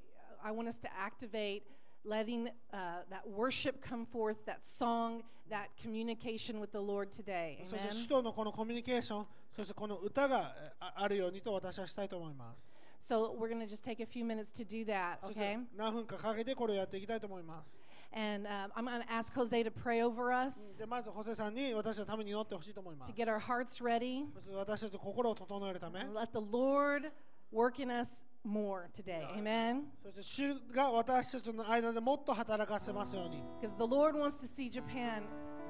[0.41, 1.63] uh, I want us to activate
[2.05, 7.57] letting uh, that worship come forth, that song, that communication with the Lord today.
[7.69, 7.91] そして Amen.
[7.91, 12.63] 主とのこのコミュニケーション、そしてこの歌がえああるようにと私はしたいと思います
[13.01, 15.57] So we're going to just take a few minutes to do that, okay?
[15.75, 17.80] 何分かかけてこれをやっていきたいと思います
[18.12, 23.26] And um, I'm going to ask Jose to pray over us でまずホセさんに私のために祈ってほしいと思いま to す get
[23.26, 24.24] our hearts ready.
[24.32, 27.10] そして私たちの心を整えるため and Let the Lord
[27.52, 29.26] work in us more today.
[29.36, 29.82] Amen.
[30.02, 35.24] そして主が私たちの間でもっと働かせますように Because the Lord wants to see Japan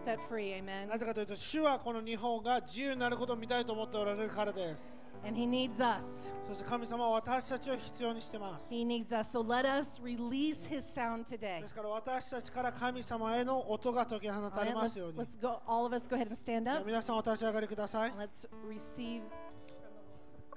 [0.05, 0.53] set free.
[0.63, 0.89] Amen.
[0.89, 4.83] なぜかというと主はこの日本が自由になることを見たいと思っておられるからです
[5.25, 6.05] And He needs us.
[6.49, 9.37] そして神様は私たちを必要にしてます He needs us.
[9.37, 11.63] So let us release His sound today.
[11.63, 15.61] ですから私たちから神様への音が解き放たれ Alright, ま let's, すように let's go.
[15.67, 16.87] All of us go ahead and stand では up.
[16.87, 19.23] 皆さんお立ち上がりください and Let's receive.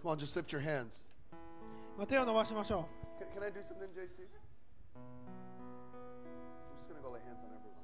[0.04, 1.04] Come on, just lift your hands.
[1.98, 2.88] まあ手を伸ばしましょ
[3.20, 4.24] Can, can I do something, JC?
[4.24, 4.28] I'm
[6.78, 7.76] just going to go lay hands on everyone.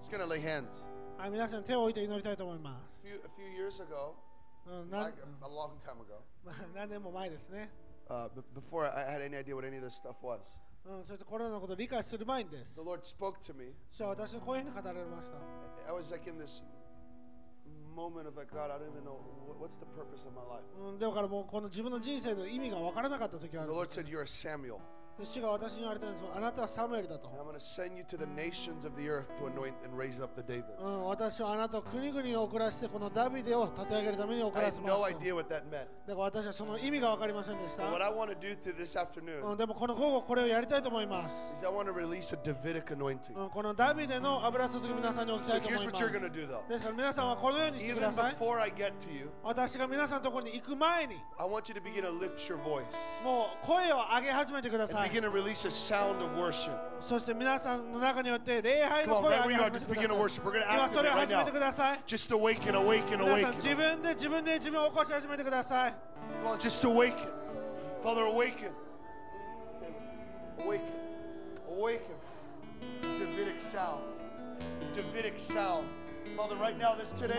[0.00, 0.82] Just going to lay hands.
[1.18, 4.14] うはい皆さん手を置いて祈りたいと思いま A few, a few years ago,
[4.63, 7.69] す、うん、な like a, long time ago, まあ何年も前ですね
[8.09, 10.39] uh, b- before I had any idea what any of this stuff was,
[10.85, 13.73] うん、そしてコロナのことを理解する前にです the Lord spoke to me.
[13.89, 15.37] そして私にこういうふうに語られました
[15.87, 16.61] I was like in this
[17.95, 20.63] moment of like, God, I don't even know what, what's the purpose of my life.
[20.77, 24.79] うん、だからもうこの自分の人生の意味が分からなかった時があ The る Lord said, You're a Samuel.
[25.25, 27.29] 主が私に言われたんですあなたはサムエルだと。
[31.05, 34.83] 私はあなたを国々を送らせてこのダビデを立て上げるために送らせます。
[34.83, 35.01] だか
[36.07, 37.83] ら私はその意味が分かりませんでした。
[39.55, 41.35] でもこの午後これをやりたいと思います。
[43.53, 45.95] このダビデの油注ぎ皆さんに置きたいと思います。
[46.01, 46.67] So、here's what do, though.
[46.67, 48.35] ですから皆さんはこのようにしてください。
[48.35, 51.15] Even I get to you, 私が皆さんのところに行く前に、
[53.23, 55.10] もう声を上げ始めてください。
[55.10, 56.72] begin to release a sound of worship.
[57.00, 60.08] そして皆さんの中によって礼拝 Come の on, 声を right 上 where げ you are, 始 just めて begin
[60.08, 60.42] く to だ worship.
[60.42, 61.44] We're going さい to 今それ activate を right 始め now.
[61.46, 63.54] てください Just awaken, awaken, 皆さん awaken.
[63.56, 65.94] 自分で自分で自分を起こし始めてください
[66.44, 67.28] Come on, just awaken.
[68.02, 68.70] Father, awaken.
[70.60, 70.84] Awaken.
[71.68, 72.00] Awaken.
[73.02, 74.02] Davidic sound.
[74.94, 75.86] Davidic sound.
[76.36, 77.38] Father, right now, this today,